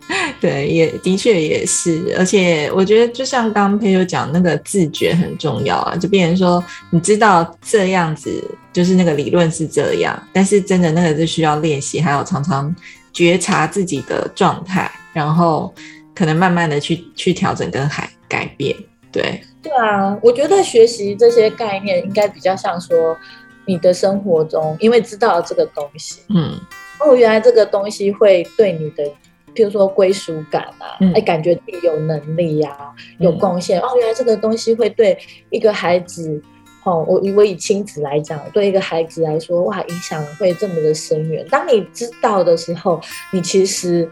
[0.39, 12.75] 对，也的确也是，而且我觉得就像刚刚佩友讲，那个自觉很重要啊，就变成说你知道这样子，就是那个理论是这样，但是真的那个是需要练习，还有常常
[13.11, 15.73] 觉察自己的状态，然后。
[16.15, 18.77] 可能慢慢的去去调整跟改改变，
[19.11, 19.41] 对。
[19.63, 23.17] 对啊，我觉得学习这些概念应该比较像说
[23.65, 26.55] 你的生活中，因为知道这个东西，嗯。
[26.99, 29.11] 哦，原来这个东西会对你的，
[29.53, 32.77] 譬如说归属感啊，嗯哎、感觉自己有能力呀、
[33.19, 33.79] 有嗯贡献。
[33.79, 35.17] 哦，原来这个东西会对
[35.49, 36.41] 一个孩子，
[36.83, 41.45] 哦，我我以亲子来讲，对一个孩子来说，哇，影响会这么的深远。
[41.49, 42.99] 当你知道的时候，
[43.31, 44.09] 你其实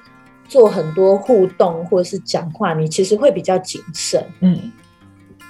[0.48, 4.24] 做很多互动或者是讲话，你其实会比较谨慎。
[4.40, 4.72] 嗯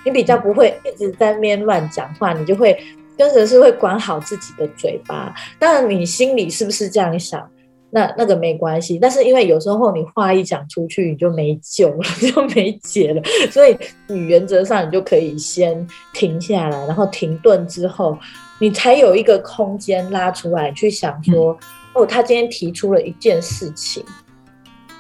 [0.03, 2.75] 你比较不会一直在面乱讲话，你就会
[3.15, 5.31] 跟着是会管好自己的嘴巴。
[5.59, 7.47] 当然，你心里是不是这样想？
[7.93, 13.21] 那那个没关系，但是因为有时候你话一讲出去，你就没救了， 就没解了，
[13.51, 13.77] 所以
[14.07, 18.17] 你原则上你就可以先停下来，然后停顿之后，
[18.59, 21.57] 你才有一个空间拉出来去想说，
[21.93, 24.03] 哦，他今天提出了一件事情，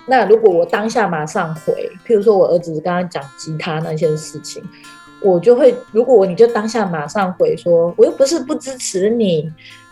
[0.05, 4.61] 那如果我当下马上回，譬如说我儿子刚刚讲吉他那件事情，
[5.23, 9.49] 我就会，如果我你就当下马上回说，我又不是不支持你，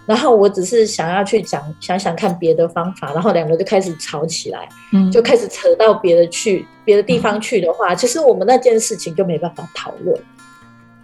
[0.09, 10.19] 然后我只是想要去讲想想看别的方法，然后两个就开始吵起来，嗯，就开始扯到别的去别的地方去的话，其实我们那件事情就没办法讨论。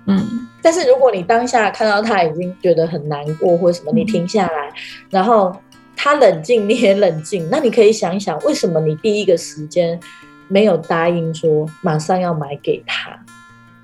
[0.07, 0.47] 嗯。
[0.59, 4.73] 但是如果你当下看到他已经觉得很难过或者什么，嗯你停下来，
[5.11, 5.55] 然后
[5.95, 9.99] 他冷静，你也冷静，那你可以想一想，为什么你第一个时间
[10.47, 13.15] 没有答应说马上要买给他？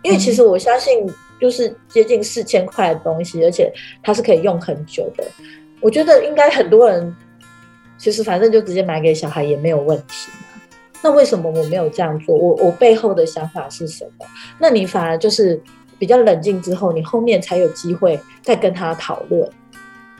[0.01, 1.07] 因为其实我相信，
[1.42, 3.74] 就是接近四千块的东西，而且
[4.04, 5.26] 它是可以用很久的。
[5.82, 7.14] 我觉得应该很多人
[7.98, 10.62] 其实反正就直接买给小孩也没有问题嘛。
[11.02, 12.36] 那为什么我没有这样做？
[12.36, 14.26] 我我背后的想法是什么？
[14.60, 15.60] 那你反而就是
[15.98, 19.50] 比较冷静之后，你后面才有机会再跟他讨论。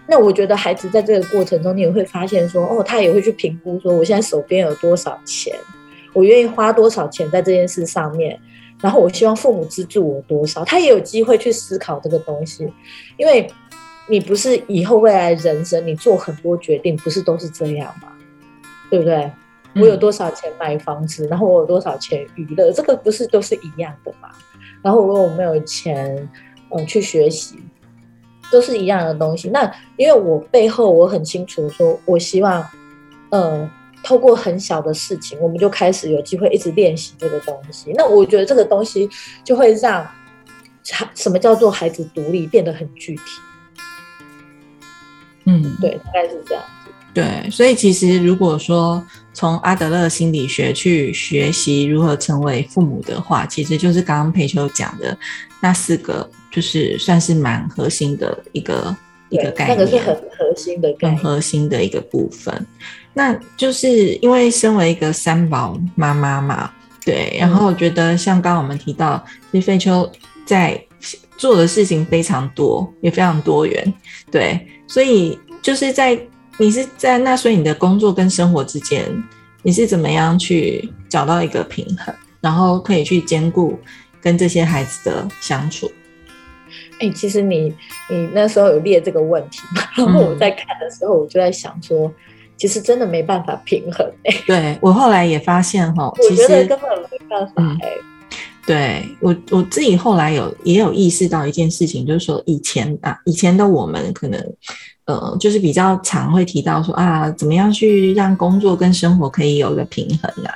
[0.08, 5.56] 那我觉得孩子在这个过程中，你也会发现说，哦，他也会去评估说，我现在手边有多少钱，
[6.14, 8.38] 我愿意花多少钱在这件事上面，
[8.82, 12.72] 然后我希望父母资助我多少，他也有机会去思考这个东西，
[13.18, 13.48] 因为
[14.08, 18.12] 你不是以后未来人生你做很多决定，不是都是这样吗？
[18.90, 19.32] 对不对？
[19.76, 24.28] 我有多少钱买房子，然后我有多少钱娱乐，这个不是都是一样的吗？
[24.82, 26.30] 然后我有没有钱，
[26.72, 27.56] 嗯，去学习，
[28.52, 29.50] 都是一样的东西。
[29.50, 32.68] 那因为我背后我很清楚说，我希望，
[33.30, 33.70] 呃，
[34.04, 37.92] 透过很小的事情，我们就开始有机会一直练习这个东西。
[37.96, 39.10] 那我觉得这个东西
[39.44, 40.04] 就会让
[40.90, 43.22] 孩什么叫做孩子独立变得很具体。
[45.46, 46.92] 嗯，对，大概是这样子。
[47.14, 55.18] 对，所以其实如果说从阿德勒心理学去学习如何成为父母的话，其实就是刚刚佩秋讲的
[55.60, 58.96] 那四个，就是算是蛮核心的一个
[59.32, 61.18] 一个，概念，那个是很核心的概念。
[61.18, 62.68] 很核心的一个部分。
[63.14, 66.72] 那就是因为身为一个三宝妈妈嘛，
[67.04, 69.22] 对，然后我觉得像刚刚我们提到，
[69.52, 70.10] 其实费秋
[70.46, 70.80] 在
[71.38, 73.94] 做的事情非常多，也非常多元，
[74.30, 76.18] 对，所以就是在
[76.58, 79.04] 你是在那，所以你的工作跟生活之间，
[79.64, 83.78] 你是怎么样去找到一个平衡，然后可以去兼顾
[84.22, 85.92] 跟这些孩子的相处？
[87.02, 87.74] 哎、其实你
[88.10, 89.82] 你那时候有列这个问题嘛？
[89.98, 92.12] 然后我在看的时候，我就在想说，
[92.56, 97.90] 其实真的没办法平衡、哎，对我后来也发现哈，我其实觉得根本没办法、嗯哎、
[98.66, 104.40] 对我我自己后来有也有意识到一件事情，就是说以前啊，以前的我们可能
[105.06, 110.54] 呃，就是比较常会提到说啊，怎么样去让工作跟生活可以有一个平衡啊。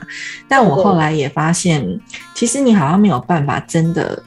[0.47, 1.99] 但我后来也发现，
[2.35, 4.21] 其实你好像没有办法真的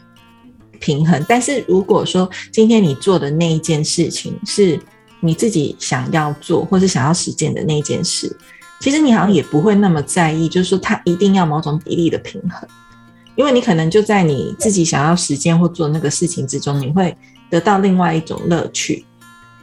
[0.80, 1.24] 平衡。
[1.28, 4.78] 但是如果说今天你做的那一件事情是
[5.20, 8.34] 你自己想要做或是想要实践的那一件事，
[8.80, 12.68] 其实你好像也不会那么在意，就是说它一定要某种比例的平衡。
[13.34, 17.16] 因为你可能就在你自己想要实践或做那个事情之中，你会
[17.48, 19.04] 得到另外一种乐趣，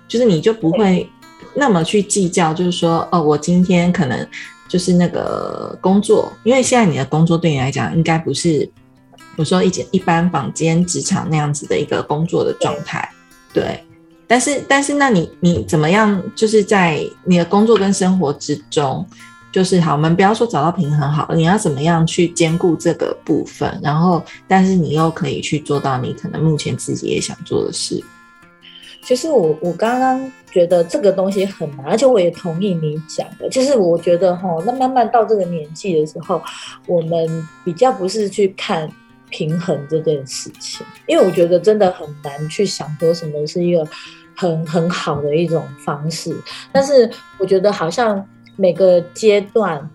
[0.08, 1.10] 就是你就不会
[1.54, 4.26] 那么去计较，就是说，哦，我今天可能
[4.70, 8.70] 就是那个工作，因为现在你的工作对你来讲，应该不是
[9.38, 13.10] 我说一间一般房间职场那样子的一个工作的状态，
[13.54, 13.84] 对。
[14.28, 16.20] 但是，但是，那你你怎么样？
[16.36, 19.06] 就是在你的工作跟生活之中，
[19.52, 28.04] 就是好，我们不要说找到平衡好了，你要怎么样去兼顾这个部分，然后，但是你又可以去做到你可能目前自己也想做的事。
[29.04, 33.48] 其实我我刚刚觉得这个东西很难，而且我也同意你讲的。
[33.50, 36.42] 就是我觉得哈，那慢慢到这个年纪的时候，
[36.88, 38.92] 我们比较不是去看
[39.30, 43.88] 平衡这件事情，因为我觉得真的很难去想说什么是一个
[44.36, 46.36] 很很好的一种方式。
[46.72, 49.90] 但是我觉得好像每个阶段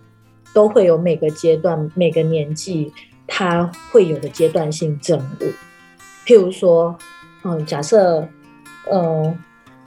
[0.53, 2.91] 都会有每个阶段每个年纪。
[3.33, 5.45] 他会有的阶段性任务，
[6.25, 6.93] 譬如说，
[7.43, 8.27] 嗯，假设，
[8.91, 9.39] 嗯，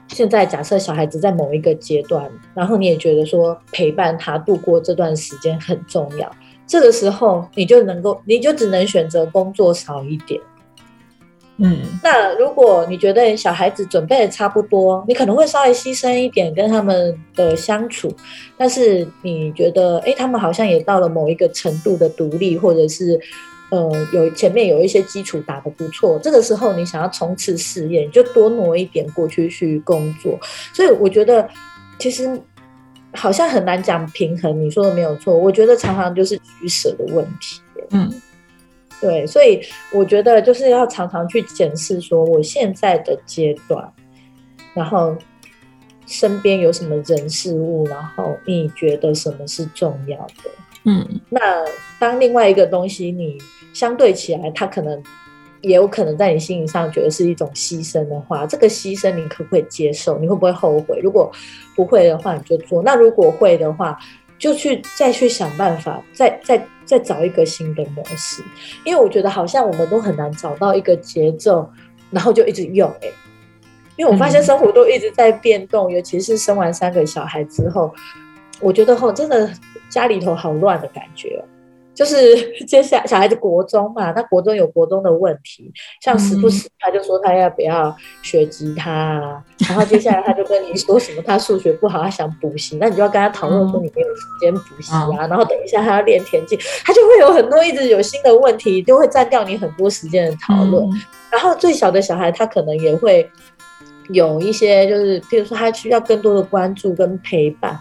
[0.09, 6.35] 现在假设小孩子在某一个阶段，然后你也觉得说陪伴他度过这段时间很重要，
[6.67, 10.41] 这个时候你就能够，你就只能选择工作少一点。
[11.59, 18.13] 嗯，那如果你觉得小孩子准备的差不多，你可能会稍微牺牲一点跟他们的相处，
[18.57, 23.21] 但是你觉得，哎，他们好像也到了某一个程度的独立，或者是，
[23.71, 30.37] 呃，有前面有一些基础打得不错，这个时候你想要冲刺试验，就多挪一点过去去工作。
[30.73, 31.49] 所以我觉得，
[32.01, 32.29] 其实
[33.15, 34.61] 好像很难讲平衡。
[34.61, 37.61] 你说的没有错，我觉得常常就是取舍的问题。
[37.91, 38.13] 嗯。
[39.01, 39.61] 对，所以
[39.93, 43.93] 我觉得就是要常常去检视，说我现在的阶段，
[44.73, 45.15] 然后
[46.07, 50.51] 身边有什么人事物，然后你觉得什么是重要的？
[50.85, 51.41] 嗯，那
[51.99, 53.37] 当另外一个东西你
[53.75, 55.03] 相对起来，它可能
[55.65, 60.19] 也有可能在你心理上觉得是一种牺牲的话，这个牺牲你可不可以接受？
[60.19, 61.01] 你会不会后悔？
[61.03, 61.31] 如果
[61.75, 63.99] 不会的话，你就做；那如果会的话，
[64.39, 66.65] 就去再去想办法，再再。
[66.87, 68.43] 再找一个新的模式，
[68.85, 71.67] 因为我觉得好像我们都很难找到一个节奏，
[72.11, 73.09] 然后就一直用哎。
[73.97, 77.91] 因为我发现生活都一直在变动，尤其是生完三个小孩之后，
[78.61, 79.51] 我觉得吼真的
[79.89, 81.43] 家里头好乱的感觉哦。
[81.95, 82.17] 就是
[82.67, 85.73] 接下来小孩子国中嘛，那国中有国中的问题，
[86.03, 100.85] 像时不时他就说他要不要学吉他啊，然后接下来他就跟你说什么他数学不好，他想补习，那你就要跟他讨论说你没有时间补习啊，然后等一下他要练田径，他就会有很多一直有新的问题，就会占掉你很多时间的讨论。
[101.31, 103.29] 然后最小的小孩他可能也会
[104.09, 107.79] 有一些，就是譬如说他需要更多的关注跟陪伴。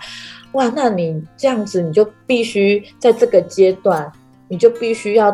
[0.54, 4.12] 哇，那你这样子，你就必须在这个阶段，
[4.47, 5.32] 你就必须要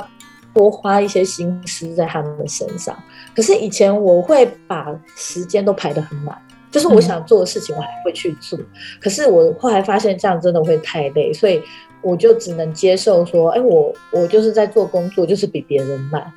[0.53, 2.97] 多花一些心思在他们的身上。
[3.35, 6.35] 可是以前我会把时间都排得很满，
[6.71, 8.57] 就是我想做的事情我还会去做。
[9.01, 11.61] 可是我后来发现这样真的会太累，所以
[12.01, 16.31] 我就只能接受说，哎，我我就是在做工作，就是比别人慢，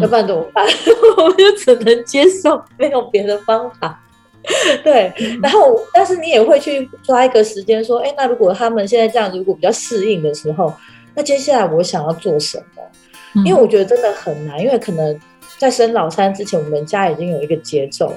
[0.00, 0.66] 要不然怎么办？
[1.18, 4.00] 我就只能接受，没有别的方法。
[4.84, 10.72] 对，然后但是你也会去抓一个时间，说，哎，那如果他们现在这样，如果比较适应的时候，
[11.14, 13.42] 那接下来我想要做什么？
[13.44, 15.18] 因为我觉得真的很难，因为可能
[15.58, 18.12] 在生老三之前，我们家已经有一个节奏，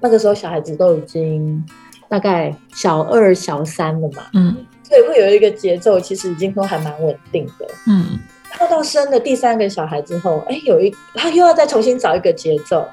[0.00, 1.64] 那个时候小孩子都已经
[2.08, 8.18] 大概小二、小三了嘛，嗯，所以会有一个节奏，其实已经都还蛮稳定的，嗯。
[8.50, 12.84] 然后到生了第三个小孩之后，哎，有一他又要再重新找一个节奏，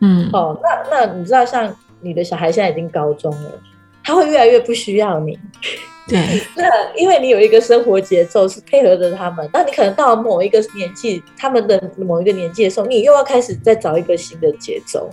[0.00, 1.72] 嗯，哦，那那你知道像。
[2.02, 3.60] 你的小孩现在已经高中了，
[4.04, 5.38] 他会越来越不需要你。
[6.08, 6.18] 对，
[6.56, 6.64] 那
[6.96, 15.08] 因为你有一个生活节奏是配合着他们，那你可能到某一个年纪，他们的某一个年纪的时候，你又要开始再找一个新的节奏。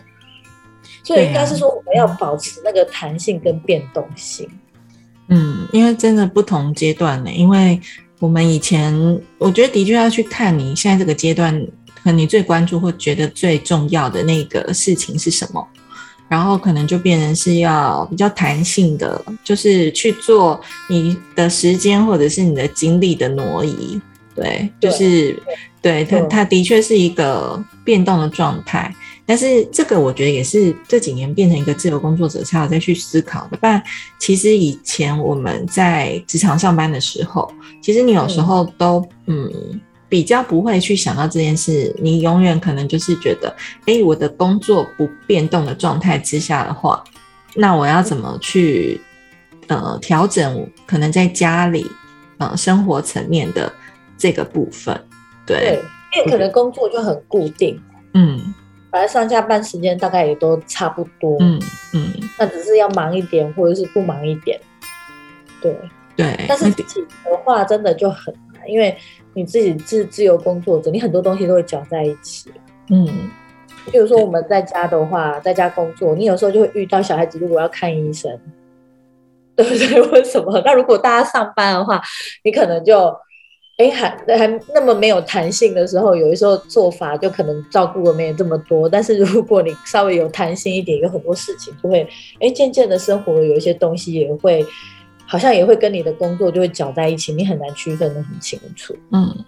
[1.04, 4.50] 所以应该是说，我们要保持那个弹性跟变动性。
[5.28, 7.80] 嗯，因为真的不同阶段呢，因为
[8.20, 8.92] 我们以前
[9.38, 11.56] 我觉得的确要去看你现在这个阶段，
[12.04, 15.66] 可能你最关注或觉得最重要的那个事情是什么。
[16.30, 24.00] 然后可能就变成是要比较弹性的，就是去做你的时间或者是你的精力的挪移，
[24.36, 25.42] 对，就是
[25.82, 28.94] 对它，它的确是一个变动的状态。
[29.26, 33.58] 但是这个我觉得也是这几年变成一个自由工作者才有再去思考的。
[33.58, 33.82] 不然
[34.20, 37.52] 其实以前我们在职场上班的时候，
[37.82, 39.82] 其实你有时候都嗯。
[40.10, 43.56] 比较不会去想到这件事，你永远可能就是觉得，
[43.86, 47.04] 哎，我的工作不变动的状态之下的话，
[47.54, 49.00] 那我要怎么去
[49.68, 50.68] 呃调整？
[50.88, 51.86] 可能在家里
[52.40, 53.72] 呃生活层面的
[54.18, 55.00] 这个部分，
[55.46, 55.80] 对，
[56.18, 57.80] 因为可能工作就很固定，
[58.16, 58.52] 嗯，
[58.90, 61.62] 反正上下班时间大概也都差不多，嗯
[61.94, 64.60] 嗯，那只是要忙一点或者是不忙一点，
[65.62, 65.78] 对
[66.16, 68.98] 对，但是自己的话真的就很难，因为。
[69.40, 72.52] 你自己自自由工作者，你很多东西都会搅在一起。
[72.90, 73.08] 嗯，
[73.90, 78.38] 比如说我们在家的话，在家工作，你有时候就会遇到小孩子如果要看医生，
[79.56, 80.02] 对不对？
[80.12, 80.62] 为什么？
[80.66, 82.02] 那如果大家上班的话，
[82.44, 83.16] 你可能就
[83.78, 88.90] 哎还还那么没有弹性的时候，有的时候做法就可能照顾的没有这么多。
[88.90, 92.06] 但是如果你稍微有弹性一点，有很多事情就会
[92.42, 94.66] 哎渐渐的生活有一些东西也会。
[95.30, 98.96] 好像也会跟你的工作就会搅在一起，你很难区分的很清楚。
[99.12, 99.46] 嗯，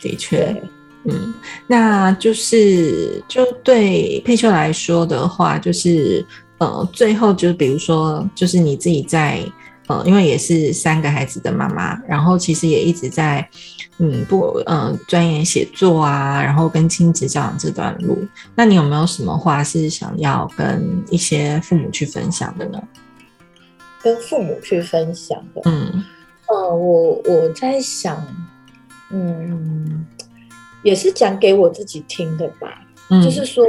[0.00, 0.60] 的确，
[1.04, 1.32] 嗯，
[1.68, 6.26] 那就是就对佩秋来说的话，就是
[6.58, 9.38] 呃，最后就是比如说，就是你自己在
[9.86, 13.48] 呃，因为也是三个孩子的妈妈，然后其实也一直在
[13.98, 18.18] 嗯不嗯钻研写作啊，然后跟亲子教养这段路。
[18.56, 22.82] 那你有没有什么话是想要跟一些父母去分享的呢？
[24.02, 26.04] 跟父母去分享的，嗯。
[26.48, 28.26] 呃，我我在想，
[29.10, 30.06] 嗯，
[30.82, 32.84] 也是讲给我自己听的吧。
[33.08, 33.64] 嗯，就是说，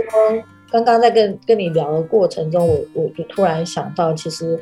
[0.69, 4.59] 刚刚在跟跟你聊的过程中，我我就突然想到，其实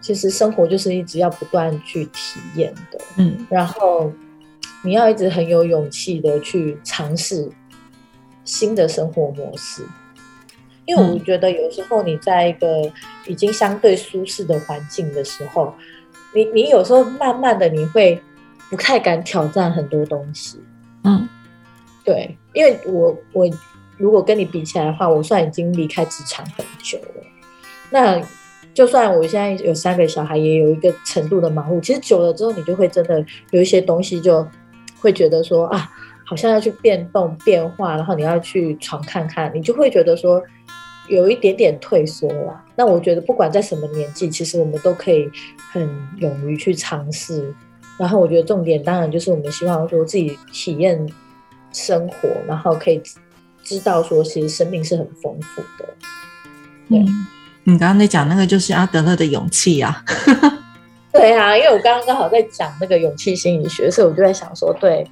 [0.00, 3.44] 其实生活就是一直要不断去体验的，嗯。
[3.48, 4.12] 然后
[4.84, 7.50] 你要一直很有勇气的去尝试
[8.44, 9.82] 新的生活模式。
[10.90, 12.90] 因为我嗯觉得有时候你在一个
[13.28, 15.72] 已经相对舒适的环境的时候，
[16.34, 18.20] 你你有时候慢慢的你会
[18.68, 20.58] 不太敢挑战很多东西。
[21.04, 21.28] 嗯
[22.04, 23.48] 对，因为我我
[23.96, 27.22] 如果跟你比起来的话，我算已经离开职场很久了。
[27.90, 28.20] 那
[28.74, 34.44] 就算我现在有三个小孩，也有一个程度的忙碌，其实久了之后，你就会真的有一些东西就
[35.00, 35.88] 会觉得说啊，
[36.24, 40.42] 好像要去变动变化，然后你要去闯看看，你就会觉得说
[41.10, 42.64] 有一点点退缩啦。
[42.74, 45.30] 那我觉得不管在什么年纪，其实我们都可以
[45.70, 45.86] 很
[46.18, 47.54] 勇于去尝试。
[47.98, 51.06] 然后我觉得重点当然就是我们希望说自己体验
[51.72, 53.02] 生活，然后可以
[53.62, 55.88] 知道说其实生命是很丰富的。
[56.88, 57.06] 嗯，
[57.64, 60.02] 你刚刚在讲那个就是阿德勒的勇气啊，
[61.12, 65.06] 对啊，因为我刚刚刚好在讲那个勇气心理学，所以我就在想说，对，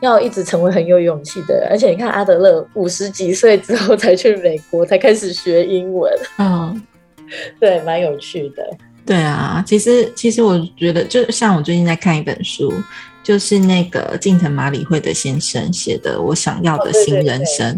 [0.00, 1.68] 要一直成为很有勇气的人。
[1.70, 6.82] 而且你看阿德勒五十几岁之后才去美国，才开始学英文， 嗯。
[7.58, 8.64] 对，蛮有趣的。
[9.04, 12.72] 对啊，其实其实我觉得，就像我最近在看一本书，
[13.20, 17.74] 就是那个近藤麻里惠的先生写的《我想要的新人生》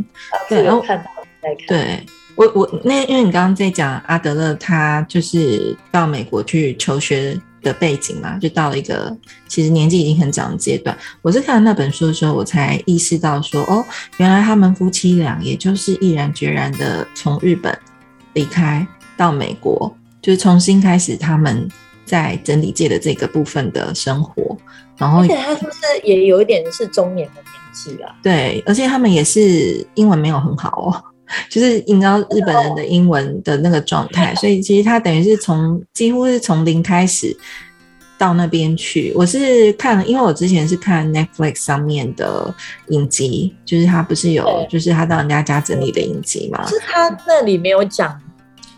[0.50, 1.04] 对对，然后有看到
[1.42, 2.06] 在看，对
[2.36, 10.96] 我我那因为你刚刚在讲阿德勒，他就是到美国去求学的背景嘛，就到了一个其实年纪已经很长的阶段。
[11.22, 13.84] 我是看了那本书的时候，我才意识到说，哦，
[14.18, 17.76] 原来他们夫妻俩也就是毅然决然的从日本
[18.34, 18.86] 离开
[19.16, 21.68] 到美国，就是重新开始他们
[22.04, 24.56] 在整理界的这个部分的生活，
[24.96, 28.14] 然后而且他是不是也有一点是中年的年纪啊？
[28.22, 30.88] 对，而且他们也是英文没有很好哦，
[31.48, 37.36] 就是你知道日本人的英文的那个状态，所以其实他等于是从几乎是从零开始
[38.16, 39.12] 到那边去。
[39.14, 42.52] 我是看，因为我之前是看 Netflix 上面的
[42.88, 48.20] 影集，就是他不是有就是他到人家家整理的影集嘛，是他那里没有讲，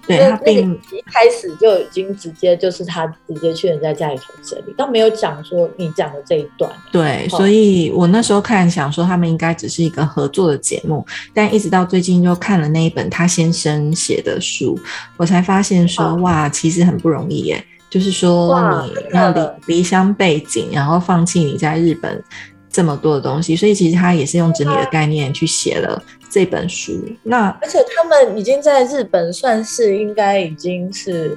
[0.07, 6.71] 对他并一开始就已经直接就是他直接去人家家里头整理，倒没有讲说你讲的这一段。
[6.91, 14.79] 对，哦所以我那时候看想说他们应该只是一个合作的节目，但一直到最近又看了那一本他先生写的书，
[15.17, 17.65] 我才发现说哦哇，其实很不容易耶。
[17.89, 22.23] 就是说你要离离乡背景，然后放弃你在日本
[22.71, 26.93] 这么多的东西，所以其实他也是用整理的概念去写了这本书。
[27.23, 31.37] 那而且他们已经在日本算是应该已经是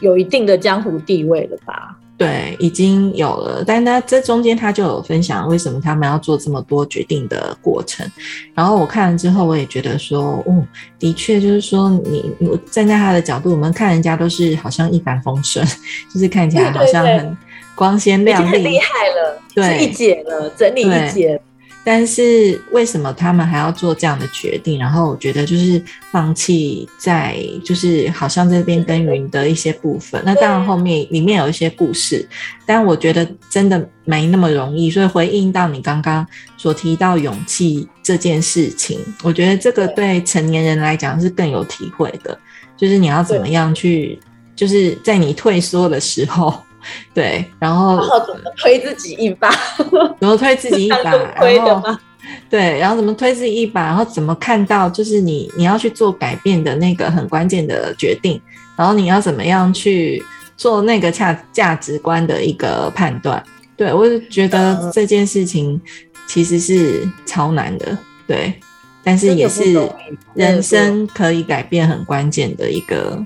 [0.00, 1.96] 有一定的江湖地位了吧？
[2.16, 8.08] 对，已经有了，但他这中间他就有分享为什么他们要做这么多决定的过程。
[8.54, 10.64] 然后我看了之后，我也觉得说，哦，
[10.96, 15.66] 的确就是说你，我站在他的角度，我们看人家都是好像一帆风顺，
[16.14, 17.36] 就是看起来好像很
[17.74, 21.40] 光鲜亮丽很厉，害了，对是一姐了，整理对一姐。
[21.86, 24.78] 但是为什么他们还要做这样的决定？
[24.78, 30.18] 然后我觉得就是放弃在就是好像这边耕耘的一些部分。
[30.24, 32.26] 那当然后面里面有一些故事，
[32.64, 34.90] 但我觉得真的没那么容易。
[34.90, 42.38] 所以回应到你刚刚所提到勇气这件事情，我觉得这个对成年人来讲是更有体会的，
[42.78, 44.18] 就是你要怎么样去，
[44.56, 46.62] 就是在你退缩的时候。
[47.12, 49.50] 对，然后怎么推自己一把？
[50.20, 51.10] 怎么推自己一把，
[51.40, 51.98] 然后吗？
[52.48, 58.40] 对，然后怎么推自己一把，然后怎么看到就是你你要去做改变的那个很关键的决定，
[58.76, 60.22] 然后你要怎么样去
[60.56, 63.42] 做那个价价值观的一个判断。
[63.76, 65.80] 对我就觉得嗯这件事情
[66.28, 68.54] 其实是超难的，对，
[69.02, 69.74] 但是也是
[70.34, 73.20] 人生可以改变很关键的一个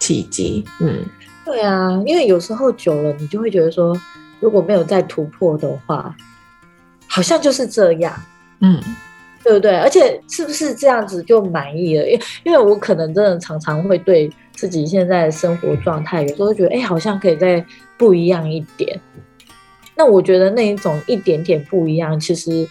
[0.00, 0.64] 契机。
[0.80, 0.98] 嗯，
[1.44, 3.98] 对啊，因为有时候久了，你就会觉得说，
[4.40, 6.14] 如果没有再突破的话，
[7.08, 8.14] 好像就是这样，
[8.60, 8.80] 嗯，
[9.42, 9.76] 对不对？
[9.76, 12.08] 而且是不是这样子就满意了？
[12.08, 17.64] 因因为我可能真的常常会对自己现在的生活状态，有时候觉得，哎，好像可以再
[17.98, 18.98] 不一样一点。
[19.96, 22.66] 那我觉得那一种一点点不一样，其实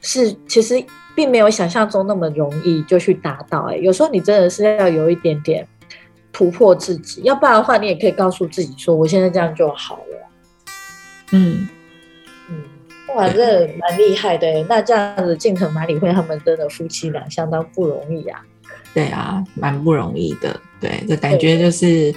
[0.00, 0.82] 是其实
[1.14, 5.66] 并没有想象中那么容易就去达到、哎，有时候你真的是要有一点点
[6.34, 10.28] 突破自己，要不然的话，你也可以告诉自己说，我现在这样就好了。
[11.30, 11.68] 嗯
[12.50, 12.62] 嗯，
[13.14, 14.66] 哇，这蛮厉害的欸。
[14.68, 18.42] 那这样子，近藤麻里惠他们真的夫妻俩相当不容易啊。
[18.92, 20.60] 对啊，蛮不容易的。
[20.80, 22.12] 对，这感觉就是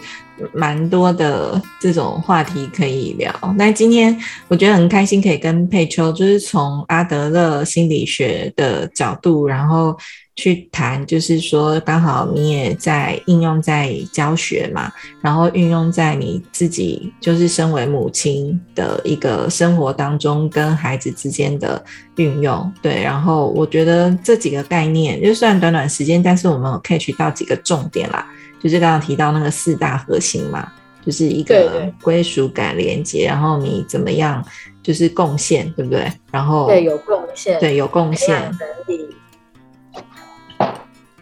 [0.54, 3.34] 蛮多的这种话题可以聊。
[3.58, 4.18] 那今天
[4.48, 9.98] 我觉得很开心，可以跟佩秋，就是从阿德勒心理学的角度，然后
[10.36, 21.84] 去谈，就是说刚好你也在应用在教学嘛，然后运用在你自己就是身为母亲的一个生活当中，跟孩子之间的
[22.18, 22.72] 运用。
[22.82, 28.28] 对，然后我觉得这几个概念，就算短短时间，但是我们有 catch 到几个重点啦。
[28.62, 30.72] 就是刚刚提到那个四大核心嘛，
[31.06, 34.44] 就是一个归属感、连接，然后你怎么样，
[34.82, 36.12] 就是贡献，对不对？
[36.32, 38.42] 然后对有贡献，对有贡献。
[38.42, 38.52] 能
[38.88, 39.16] 力，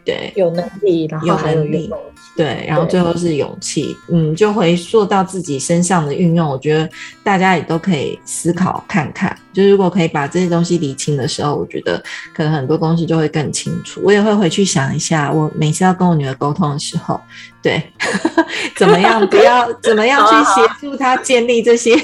[0.04, 0.34] 对。
[0.36, 1.92] 有能力，然后还有力。
[2.38, 6.90] 对，然后最后是勇气，嗯，就回溯到自己身上的运用，我觉得
[7.24, 9.38] 大家也都可以思考看看。
[9.56, 12.04] 就如果可以把这些东西理清的时候，我觉得
[12.34, 14.02] 可能很多东西就会更清楚。
[14.04, 17.20] 我也会回去想一下，我每次要跟我女儿沟通的时候，
[17.62, 17.82] 对，
[18.76, 21.96] 怎么样不要怎么样去协助她建立这些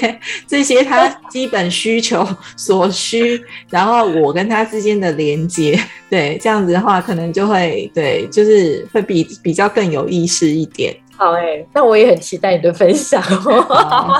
[0.46, 2.26] 这些她基本需求
[2.56, 5.78] 所需，然后我跟她之间的连接，
[6.08, 10.96] 对，这样子的话，可能就会对，就是会比比较更有意识一点。
[11.16, 13.22] 好哎，那我也很期待你的分享，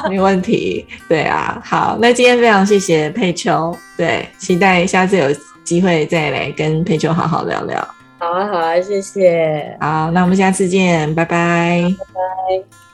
[0.08, 0.86] 没问题。
[1.08, 5.26] 对啊，好，那今天非常谢谢佩秋，对，期待下次有
[5.64, 7.76] 机会再来跟佩秋好好聊聊。
[8.18, 9.76] 好啊，好啊，谢谢。
[9.80, 12.91] 好，那我们下次见，拜拜，拜拜。